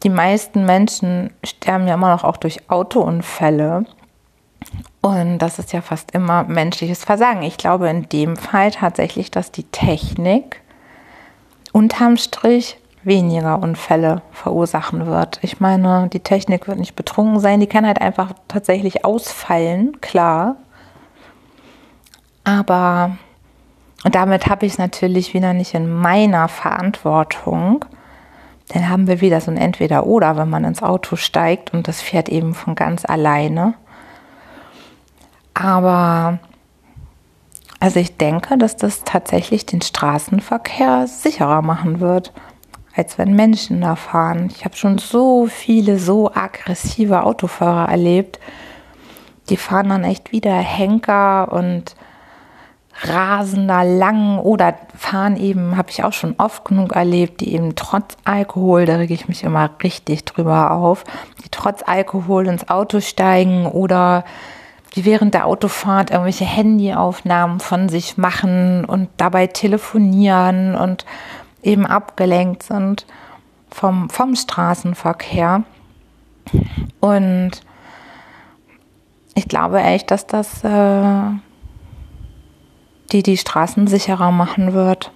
die 0.03 0.11
meisten 0.11 0.67
Menschen 0.67 1.33
sterben 1.45 1.87
ja 1.87 1.95
immer 1.95 2.11
noch 2.11 2.25
auch 2.25 2.39
durch 2.39 2.69
Autounfälle. 2.69 3.85
Und 5.01 5.39
das 5.39 5.61
ist 5.61 5.73
ja 5.73 5.81
fast 5.81 6.11
immer 6.11 6.43
menschliches 6.43 7.05
Versagen. 7.05 7.43
Ich 7.43 7.57
glaube 7.57 7.89
in 7.89 8.09
dem 8.09 8.37
Fall 8.37 8.73
tatsächlich, 8.73 9.31
dass 9.31 9.53
die 9.53 9.65
Technik 9.71 10.62
unterm 11.73 12.17
Strich 12.17 12.79
weniger 13.03 13.61
Unfälle 13.61 14.23
verursachen 14.31 15.07
wird. 15.07 15.41
Ich 15.43 15.59
meine, 15.59 16.09
die 16.13 16.21
Technik 16.21 16.69
wird 16.69 16.79
nicht 16.79 16.95
betrunken 16.95 17.41
sein, 17.41 17.59
die 17.59 17.67
kann 17.67 17.87
halt 17.87 18.01
einfach 18.01 18.33
tatsächlich 18.47 19.05
ausfallen, 19.05 20.01
klar. 20.01 20.57
Aber 22.45 23.17
und 24.05 24.15
damit 24.15 24.47
habe 24.47 24.67
ich 24.67 24.73
es 24.73 24.79
natürlich 24.79 25.33
wieder 25.35 25.53
nicht 25.53 25.75
in 25.75 25.89
meiner 25.89 26.49
Verantwortung. 26.49 27.85
Dann 28.69 28.89
haben 28.89 29.07
wir 29.07 29.21
wieder 29.21 29.41
so 29.41 29.51
ein 29.51 29.57
Entweder-Oder, 29.57 30.37
wenn 30.37 30.51
man 30.51 30.65
ins 30.65 30.83
Auto 30.83 31.17
steigt 31.17 31.73
und 31.73 31.87
das 31.89 32.01
fährt 32.01 32.29
eben 32.29 32.55
von 32.55 32.75
ganz 32.75 33.05
alleine. 33.05 33.75
Aber 35.55 36.39
also 37.83 37.99
ich 37.99 38.17
denke, 38.17 38.57
dass 38.57 38.77
das 38.77 39.03
tatsächlich 39.03 39.67
den 39.67 39.83
Straßenverkehr 39.83 41.09
sicherer 41.09 41.63
machen 41.63 41.99
wird, 41.99 42.33
als 42.95 43.19
wenn 43.19 43.35
Menschen 43.35 43.81
da 43.81 43.97
fahren. 43.97 44.53
Ich 44.55 44.65
habe 44.65 44.77
schon 44.77 44.99
so 44.99 45.49
viele 45.49 45.99
so 45.99 46.31
aggressive 46.33 47.25
Autofahrer 47.25 47.91
erlebt. 47.91 48.39
Die 49.49 49.57
fahren 49.57 49.89
dann 49.89 50.05
echt 50.05 50.31
wieder 50.31 50.55
Henker 50.55 51.51
und 51.51 51.97
rasen 53.03 53.67
da 53.67 53.83
lang 53.83 54.39
oder 54.39 54.77
fahren 54.97 55.37
eben, 55.37 55.77
habe 55.77 55.91
ich 55.91 56.05
auch 56.05 56.13
schon 56.13 56.37
oft 56.39 56.65
genug 56.65 56.93
erlebt, 56.93 57.41
die 57.41 57.53
eben 57.53 57.75
trotz 57.75 58.17
Alkohol, 58.23 58.87
da 58.87 58.95
rege 58.95 59.15
ich 59.15 59.27
mich 59.27 59.43
immer 59.43 59.69
richtig 59.83 60.25
drüber 60.25 60.71
auf, 60.71 61.03
die 61.45 61.49
trotz 61.51 61.83
Alkohol 61.85 62.47
ins 62.47 62.69
Auto 62.69 63.01
steigen 63.01 63.67
oder 63.67 64.23
die 64.95 65.05
während 65.05 65.35
der 65.35 65.47
Autofahrt 65.47 66.11
irgendwelche 66.11 66.45
Handyaufnahmen 66.45 67.61
von 67.61 67.89
sich 67.89 68.19
machen 68.19 68.85
und 68.85 69.09
dabei 69.17 69.47
telefonieren 69.47 70.75
und 70.75 71.07
eben 71.63 71.87
abgelenkt 71.87 72.63
sind 72.63 73.07
vom, 73.71 74.11
vom 74.11 74.37
Straßenverkehr. 74.37 75.65
Und 77.01 77.53
ich 79.35 79.49
glaube 79.49 79.81
echt, 79.81 80.11
dass 80.11 80.27
das 80.27 80.63
äh, 80.65 81.31
die 83.13 83.23
die 83.23 83.37
Straßen 83.37 83.87
sicherer 83.87 84.31
machen 84.31 84.73
wird. 84.73 85.11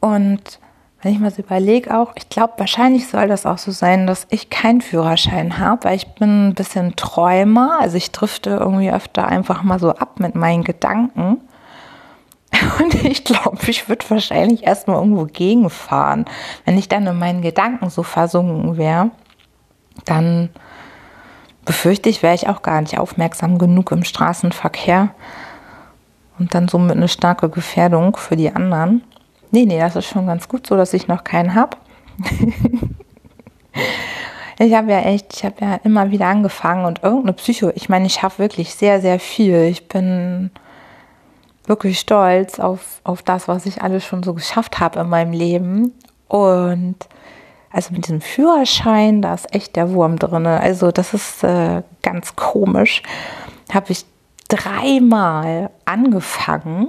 Und 0.00 0.60
wenn 1.06 1.12
ich 1.12 1.20
mir 1.20 1.30
so 1.30 1.40
überlege 1.40 1.96
auch, 1.96 2.14
ich 2.16 2.28
glaube, 2.30 2.54
wahrscheinlich 2.56 3.06
soll 3.06 3.28
das 3.28 3.46
auch 3.46 3.58
so 3.58 3.70
sein, 3.70 4.08
dass 4.08 4.26
ich 4.28 4.50
keinen 4.50 4.80
Führerschein 4.80 5.60
habe, 5.60 5.84
weil 5.84 5.94
ich 5.94 6.08
bin 6.14 6.48
ein 6.48 6.54
bisschen 6.54 6.96
Träumer. 6.96 7.78
Also 7.80 7.96
ich 7.96 8.10
drifte 8.10 8.50
irgendwie 8.50 8.90
öfter 8.90 9.28
einfach 9.28 9.62
mal 9.62 9.78
so 9.78 9.90
ab 9.90 10.18
mit 10.18 10.34
meinen 10.34 10.64
Gedanken. 10.64 11.40
Und 12.80 13.04
ich 13.04 13.22
glaube, 13.22 13.56
ich 13.68 13.88
würde 13.88 14.04
wahrscheinlich 14.10 14.66
erstmal 14.66 14.96
irgendwo 14.96 15.26
gegenfahren. 15.26 16.24
Wenn 16.64 16.76
ich 16.76 16.88
dann 16.88 17.06
in 17.06 17.20
meinen 17.20 17.40
Gedanken 17.40 17.88
so 17.88 18.02
versunken 18.02 18.76
wäre, 18.76 19.12
dann 20.06 20.50
befürchte 21.64 22.08
ich, 22.08 22.24
wäre 22.24 22.34
ich 22.34 22.48
auch 22.48 22.62
gar 22.62 22.80
nicht 22.80 22.98
aufmerksam 22.98 23.58
genug 23.58 23.92
im 23.92 24.02
Straßenverkehr 24.02 25.10
und 26.40 26.52
dann 26.52 26.66
somit 26.66 26.96
eine 26.96 27.06
starke 27.06 27.48
Gefährdung 27.48 28.16
für 28.16 28.34
die 28.34 28.52
anderen. 28.52 29.04
Nee, 29.50 29.64
nee, 29.64 29.78
das 29.78 29.96
ist 29.96 30.06
schon 30.06 30.26
ganz 30.26 30.48
gut 30.48 30.66
so, 30.66 30.76
dass 30.76 30.92
ich 30.92 31.08
noch 31.08 31.24
keinen 31.24 31.54
habe. 31.54 31.76
ich 34.58 34.74
habe 34.74 34.90
ja 34.90 35.00
echt, 35.00 35.34
ich 35.34 35.44
habe 35.44 35.56
ja 35.60 35.74
immer 35.84 36.10
wieder 36.10 36.26
angefangen 36.26 36.84
und 36.84 37.02
irgendeine 37.02 37.34
Psycho, 37.34 37.70
ich 37.74 37.88
meine, 37.88 38.06
ich 38.06 38.14
schaffe 38.14 38.38
wirklich 38.38 38.74
sehr, 38.74 39.00
sehr 39.00 39.20
viel. 39.20 39.62
Ich 39.64 39.88
bin 39.88 40.50
wirklich 41.66 41.98
stolz 41.98 42.58
auf, 42.58 43.00
auf 43.04 43.22
das, 43.22 43.48
was 43.48 43.66
ich 43.66 43.82
alles 43.82 44.04
schon 44.04 44.22
so 44.22 44.34
geschafft 44.34 44.80
habe 44.80 45.00
in 45.00 45.08
meinem 45.08 45.32
Leben. 45.32 45.92
Und 46.28 46.96
also 47.70 47.92
mit 47.92 48.06
diesem 48.06 48.20
Führerschein, 48.20 49.22
da 49.22 49.34
ist 49.34 49.54
echt 49.54 49.76
der 49.76 49.92
Wurm 49.92 50.18
drin. 50.18 50.46
Also 50.46 50.90
das 50.90 51.14
ist 51.14 51.44
äh, 51.44 51.82
ganz 52.02 52.36
komisch. 52.36 53.02
Habe 53.72 53.92
ich 53.92 54.04
dreimal 54.48 55.70
angefangen 55.84 56.88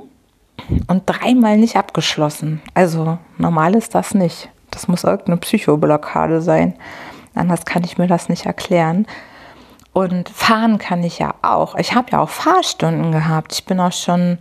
und 0.87 1.03
dreimal 1.05 1.57
nicht 1.57 1.75
abgeschlossen. 1.75 2.61
Also 2.73 3.17
normal 3.37 3.75
ist 3.75 3.95
das 3.95 4.13
nicht. 4.13 4.49
Das 4.71 4.87
muss 4.87 5.03
irgendeine 5.03 5.37
Psychoblockade 5.37 6.41
sein. 6.41 6.73
Anders 7.35 7.65
kann 7.65 7.83
ich 7.83 7.97
mir 7.97 8.07
das 8.07 8.29
nicht 8.29 8.45
erklären. 8.45 9.05
Und 9.93 10.29
fahren 10.29 10.77
kann 10.77 11.03
ich 11.03 11.19
ja 11.19 11.33
auch. 11.41 11.75
Ich 11.75 11.95
habe 11.95 12.11
ja 12.11 12.19
auch 12.19 12.29
Fahrstunden 12.29 13.11
gehabt. 13.11 13.53
Ich 13.53 13.65
bin 13.65 13.79
auch 13.79 13.91
schon, 13.91 14.37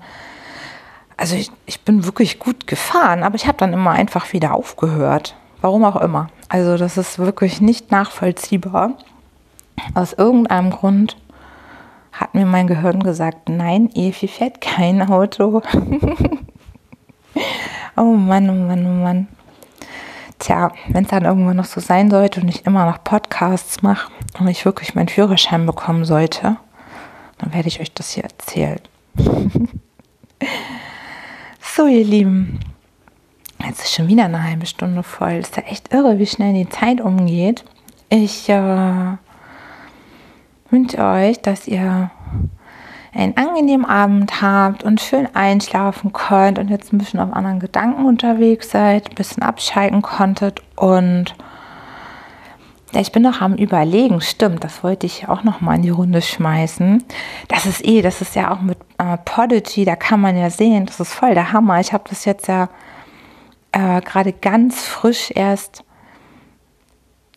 also 1.17 1.35
ich, 1.37 1.51
ich 1.65 1.81
bin 1.83 2.05
wirklich 2.05 2.39
gut 2.39 2.67
gefahren, 2.67 3.23
aber 3.23 3.37
ich 3.37 3.47
habe 3.47 3.59
dann 3.59 3.73
immer 3.73 3.93
einfach 3.93 4.33
wieder 4.33 4.55
aufgehört. 4.55 5.35
Warum 5.62 5.85
auch 5.85 5.97
immer. 5.97 6.29
Also 6.49 6.77
das 6.77 6.97
ist 6.97 7.19
wirklich 7.19 7.61
nicht 7.61 7.91
nachvollziehbar. 7.91 8.93
Aus 9.95 10.12
irgendeinem 10.12 10.71
Grund 10.71 11.17
hat 12.17 12.35
mir 12.35 12.47
mein 12.47 12.67
Gehirn 12.67 13.03
gesagt, 13.03 13.49
nein, 13.49 13.91
Evi 13.95 14.27
fährt 14.27 14.63
kein 14.63 15.03
Auto. 15.03 15.61
oh 17.97 18.03
Mann, 18.03 18.49
oh 18.49 18.55
Mann, 18.55 18.87
oh 18.87 19.03
Mann. 19.03 19.29
Tja, 20.39 20.73
wenn 20.89 21.05
es 21.05 21.11
dann 21.11 21.25
irgendwann 21.25 21.57
noch 21.57 21.67
so 21.67 21.81
sein 21.81 22.11
sollte 22.11 22.41
und 22.41 22.49
ich 22.49 22.67
immer 22.67 22.87
noch 22.87 23.05
Podcasts 23.05 23.83
mache 23.83 24.11
und 24.39 24.49
ich 24.49 24.65
wirklich 24.65 24.95
meinen 24.95 25.09
Führerschein 25.09 25.67
bekommen 25.67 26.05
sollte, 26.05 26.57
dann 27.39 27.53
werde 27.53 27.69
ich 27.69 27.81
euch 27.81 27.93
das 27.93 28.13
hier 28.13 28.25
erzählen. 28.25 28.81
so, 31.61 31.87
ihr 31.87 32.05
Lieben, 32.05 32.61
jetzt 33.65 33.83
ist 33.83 33.95
schon 33.95 34.09
wieder 34.09 34.25
eine 34.25 34.43
halbe 34.43 34.67
Stunde 34.67 35.03
voll. 35.03 35.33
Ist 35.33 35.57
ja 35.57 35.65
echt 35.65 35.93
irre, 35.93 36.19
wie 36.19 36.27
schnell 36.27 36.55
die 36.55 36.69
Zeit 36.69 37.01
umgeht. 37.01 37.65
Ich 38.09 38.49
äh, 38.49 39.17
wünsche 40.71 40.99
euch, 40.99 41.41
dass 41.41 41.67
ihr 41.67 42.11
einen 43.15 43.37
angenehmen 43.37 43.87
Abend 43.87 44.43
habt 44.43 44.85
und 44.85 45.01
schön 45.01 45.29
einschlafen 45.35 46.13
könnt 46.13 46.59
und 46.59 46.69
jetzt 46.69 46.93
ein 46.93 46.99
bisschen 46.99 47.21
auf 47.21 47.33
anderen 47.33 47.61
Gedanken 47.61 48.05
unterwegs 48.05 48.71
seid, 48.71 49.09
ein 49.09 49.15
bisschen 49.15 49.43
abschalten 49.43 50.03
konntet 50.03 50.63
und 50.77 51.35
ich 52.93 53.13
bin 53.13 53.23
noch 53.23 53.41
am 53.41 53.55
Überlegen, 53.55 54.21
stimmt, 54.21 54.65
das 54.65 54.83
wollte 54.83 55.07
ich 55.07 55.29
auch 55.29 55.45
noch 55.45 55.61
mal 55.61 55.75
in 55.75 55.83
die 55.83 55.91
Runde 55.91 56.23
schmeißen. 56.23 57.05
Das 57.49 57.67
ist 57.67 57.85
eh, 57.85 58.01
das 58.01 58.23
ist 58.23 58.37
ja 58.37 58.51
auch 58.53 58.61
mit 58.61 58.79
äh, 58.99 59.19
Podigy, 59.25 59.85
da 59.85 59.97
kann 59.97 60.21
man 60.21 60.37
ja 60.37 60.51
sehen, 60.51 60.87
das 60.87 61.01
ist 61.01 61.13
voll 61.13 61.35
der 61.35 61.53
Hammer. 61.53 61.81
Ich 61.81 61.93
habe 61.93 62.05
das 62.09 62.25
jetzt 62.25 62.49
ja 62.49 62.69
äh, 63.73 64.01
gerade 64.01 64.33
ganz 64.33 64.85
frisch 64.85 65.31
erst 65.35 65.85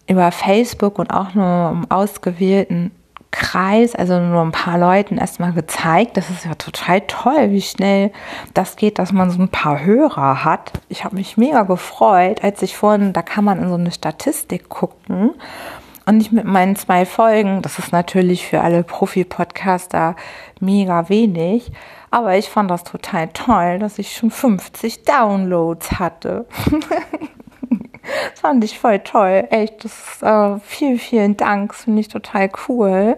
über 0.08 0.32
Facebook 0.32 0.98
und 0.98 1.12
auch 1.12 1.34
nur 1.34 1.72
im 1.72 1.92
ausgewählten 1.92 2.92
Kreis, 3.32 3.96
also 3.96 4.20
nur 4.20 4.42
ein 4.42 4.52
paar 4.52 4.78
Leuten 4.78 5.18
erstmal 5.18 5.54
gezeigt. 5.54 6.18
Das 6.18 6.30
ist 6.30 6.46
ja 6.46 6.56
total 6.56 7.02
toll, 7.02 7.52
wie 7.52 7.62
schnell 7.62 8.12
das 8.54 8.76
geht, 8.76 9.00
dass 9.00 9.12
man 9.12 9.30
so 9.30 9.42
ein 9.42 9.50
paar 9.50 9.84
Hörer 9.84 10.44
hat. 10.44 10.72
Ich 10.90 11.04
habe 11.04 11.16
mich 11.16 11.38
mega 11.38 11.64
gefreut, 11.64 12.44
als 12.44 12.62
ich 12.62 12.76
vorhin, 12.76 13.14
da 13.14 13.22
kann 13.22 13.44
man 13.44 13.60
in 13.60 13.70
so 13.70 13.76
eine 13.76 13.92
Statistik 13.92 14.70
gucken. 14.70 15.32
Und 16.06 16.22
ich 16.22 16.32
mit 16.32 16.46
meinen 16.46 16.76
zwei 16.76 17.06
Folgen, 17.06 17.62
das 17.62 17.78
ist 17.78 17.92
natürlich 17.92 18.48
für 18.48 18.62
alle 18.62 18.84
Profi-Podcaster 18.84 20.16
mega 20.60 21.08
wenig, 21.08 21.72
aber 22.10 22.36
ich 22.36 22.50
fand 22.50 22.72
das 22.72 22.84
total 22.84 23.28
toll, 23.28 23.78
dass 23.78 24.00
ich 24.00 24.16
schon 24.16 24.32
50 24.32 25.04
Downloads 25.04 26.00
hatte. 26.00 26.48
Das 28.32 28.42
fand 28.42 28.64
ich 28.64 28.80
voll 28.80 29.00
toll. 29.00 29.48
Echt, 29.50 29.84
das 29.84 30.22
äh, 30.22 30.60
vielen, 30.64 31.00
vielen 31.00 31.38
Dank. 31.38 31.72
Das 31.72 31.84
finde 31.84 32.02
ich 32.02 32.08
total 32.08 32.50
cool. 32.68 33.18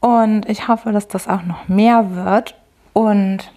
Und 0.00 0.48
ich 0.48 0.68
hoffe, 0.68 0.92
dass 0.92 1.08
das 1.08 1.28
auch 1.28 1.42
noch 1.42 1.68
mehr 1.68 2.14
wird. 2.14 2.56
Und 2.92 3.52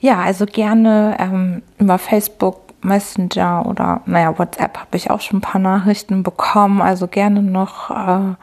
ja, 0.00 0.20
also 0.20 0.46
gerne 0.46 1.16
ähm, 1.18 1.62
über 1.78 1.98
Facebook 1.98 2.60
Messenger 2.84 3.64
oder 3.66 4.02
naja, 4.04 4.38
WhatsApp 4.38 4.78
habe 4.78 4.96
ich 4.96 5.10
auch 5.10 5.20
schon 5.20 5.38
ein 5.38 5.42
paar 5.42 5.60
Nachrichten 5.60 6.22
bekommen. 6.22 6.82
Also 6.82 7.08
gerne 7.08 7.42
noch 7.42 7.90
äh, 7.90 8.34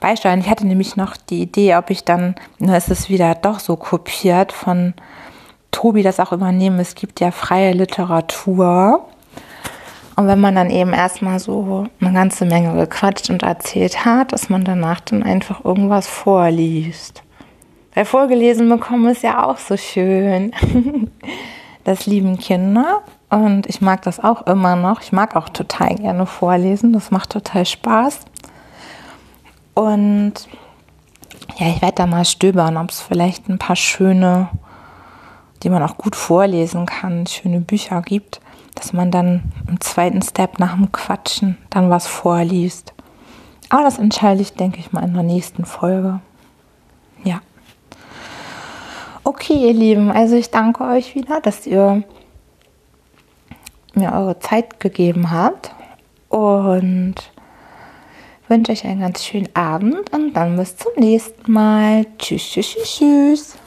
beisteuern. 0.00 0.40
Ich 0.40 0.50
hatte 0.50 0.66
nämlich 0.66 0.96
noch 0.96 1.16
die 1.16 1.42
Idee, 1.42 1.76
ob 1.76 1.90
ich 1.90 2.04
dann, 2.04 2.34
na, 2.58 2.76
ist 2.76 3.08
wieder 3.08 3.34
doch 3.34 3.58
so 3.58 3.76
kopiert 3.76 4.52
von 4.52 4.94
Tobi 5.70 6.02
das 6.02 6.20
auch 6.20 6.32
übernehmen. 6.32 6.78
Es 6.80 6.94
gibt 6.94 7.20
ja 7.20 7.30
freie 7.30 7.72
Literatur. 7.72 9.04
Und 10.16 10.26
wenn 10.26 10.40
man 10.40 10.54
dann 10.54 10.70
eben 10.70 10.94
erstmal 10.94 11.38
so 11.38 11.86
eine 12.00 12.12
ganze 12.12 12.46
Menge 12.46 12.74
gequatscht 12.74 13.28
und 13.28 13.42
erzählt 13.42 14.04
hat, 14.04 14.32
dass 14.32 14.48
man 14.48 14.64
danach 14.64 15.00
dann 15.00 15.22
einfach 15.22 15.64
irgendwas 15.64 16.06
vorliest. 16.06 17.22
Weil 17.94 18.06
vorgelesen 18.06 18.68
bekommen 18.68 19.10
ist 19.10 19.22
ja 19.22 19.46
auch 19.46 19.58
so 19.58 19.76
schön. 19.76 20.52
Das 21.84 22.04
lieben 22.04 22.36
Kinder 22.36 23.02
und 23.30 23.68
ich 23.68 23.80
mag 23.80 24.02
das 24.02 24.18
auch 24.18 24.44
immer 24.48 24.74
noch. 24.74 25.02
Ich 25.02 25.12
mag 25.12 25.36
auch 25.36 25.48
total 25.48 25.94
gerne 25.94 26.26
vorlesen. 26.26 26.92
Das 26.92 27.12
macht 27.12 27.30
total 27.30 27.64
Spaß. 27.64 28.22
Und 29.74 30.32
ja, 31.56 31.68
ich 31.68 31.80
werde 31.82 31.94
da 31.94 32.06
mal 32.08 32.24
stöbern, 32.24 32.76
ob 32.76 32.90
es 32.90 33.00
vielleicht 33.00 33.48
ein 33.48 33.58
paar 33.58 33.76
schöne 33.76 34.48
die 35.62 35.70
man 35.70 35.82
auch 35.82 35.96
gut 35.96 36.16
vorlesen 36.16 36.86
kann, 36.86 37.26
schöne 37.26 37.60
Bücher 37.60 38.02
gibt, 38.02 38.40
dass 38.74 38.92
man 38.92 39.10
dann 39.10 39.52
im 39.68 39.80
zweiten 39.80 40.22
Step 40.22 40.58
nach 40.58 40.74
dem 40.74 40.92
Quatschen 40.92 41.56
dann 41.70 41.90
was 41.90 42.06
vorliest. 42.06 42.92
Aber 43.68 43.82
das 43.82 43.98
entscheide 43.98 44.42
ich, 44.42 44.52
denke 44.54 44.78
ich 44.78 44.92
mal, 44.92 45.04
in 45.04 45.14
der 45.14 45.22
nächsten 45.22 45.64
Folge. 45.64 46.20
Ja. 47.24 47.40
Okay, 49.24 49.66
ihr 49.66 49.74
Lieben, 49.74 50.10
also 50.12 50.36
ich 50.36 50.50
danke 50.50 50.84
euch 50.84 51.14
wieder, 51.14 51.40
dass 51.40 51.66
ihr 51.66 52.04
mir 53.94 54.12
eure 54.12 54.38
Zeit 54.38 54.78
gegeben 54.78 55.30
habt 55.30 55.74
und 56.28 57.14
wünsche 58.48 58.72
euch 58.72 58.84
einen 58.84 59.00
ganz 59.00 59.24
schönen 59.24 59.48
Abend 59.54 60.12
und 60.12 60.34
dann 60.34 60.56
bis 60.56 60.76
zum 60.76 60.92
nächsten 60.96 61.50
Mal. 61.50 62.06
Tschüss, 62.18 62.42
tschüss, 62.42 62.72
tschüss. 62.72 62.96
tschüss. 62.98 63.58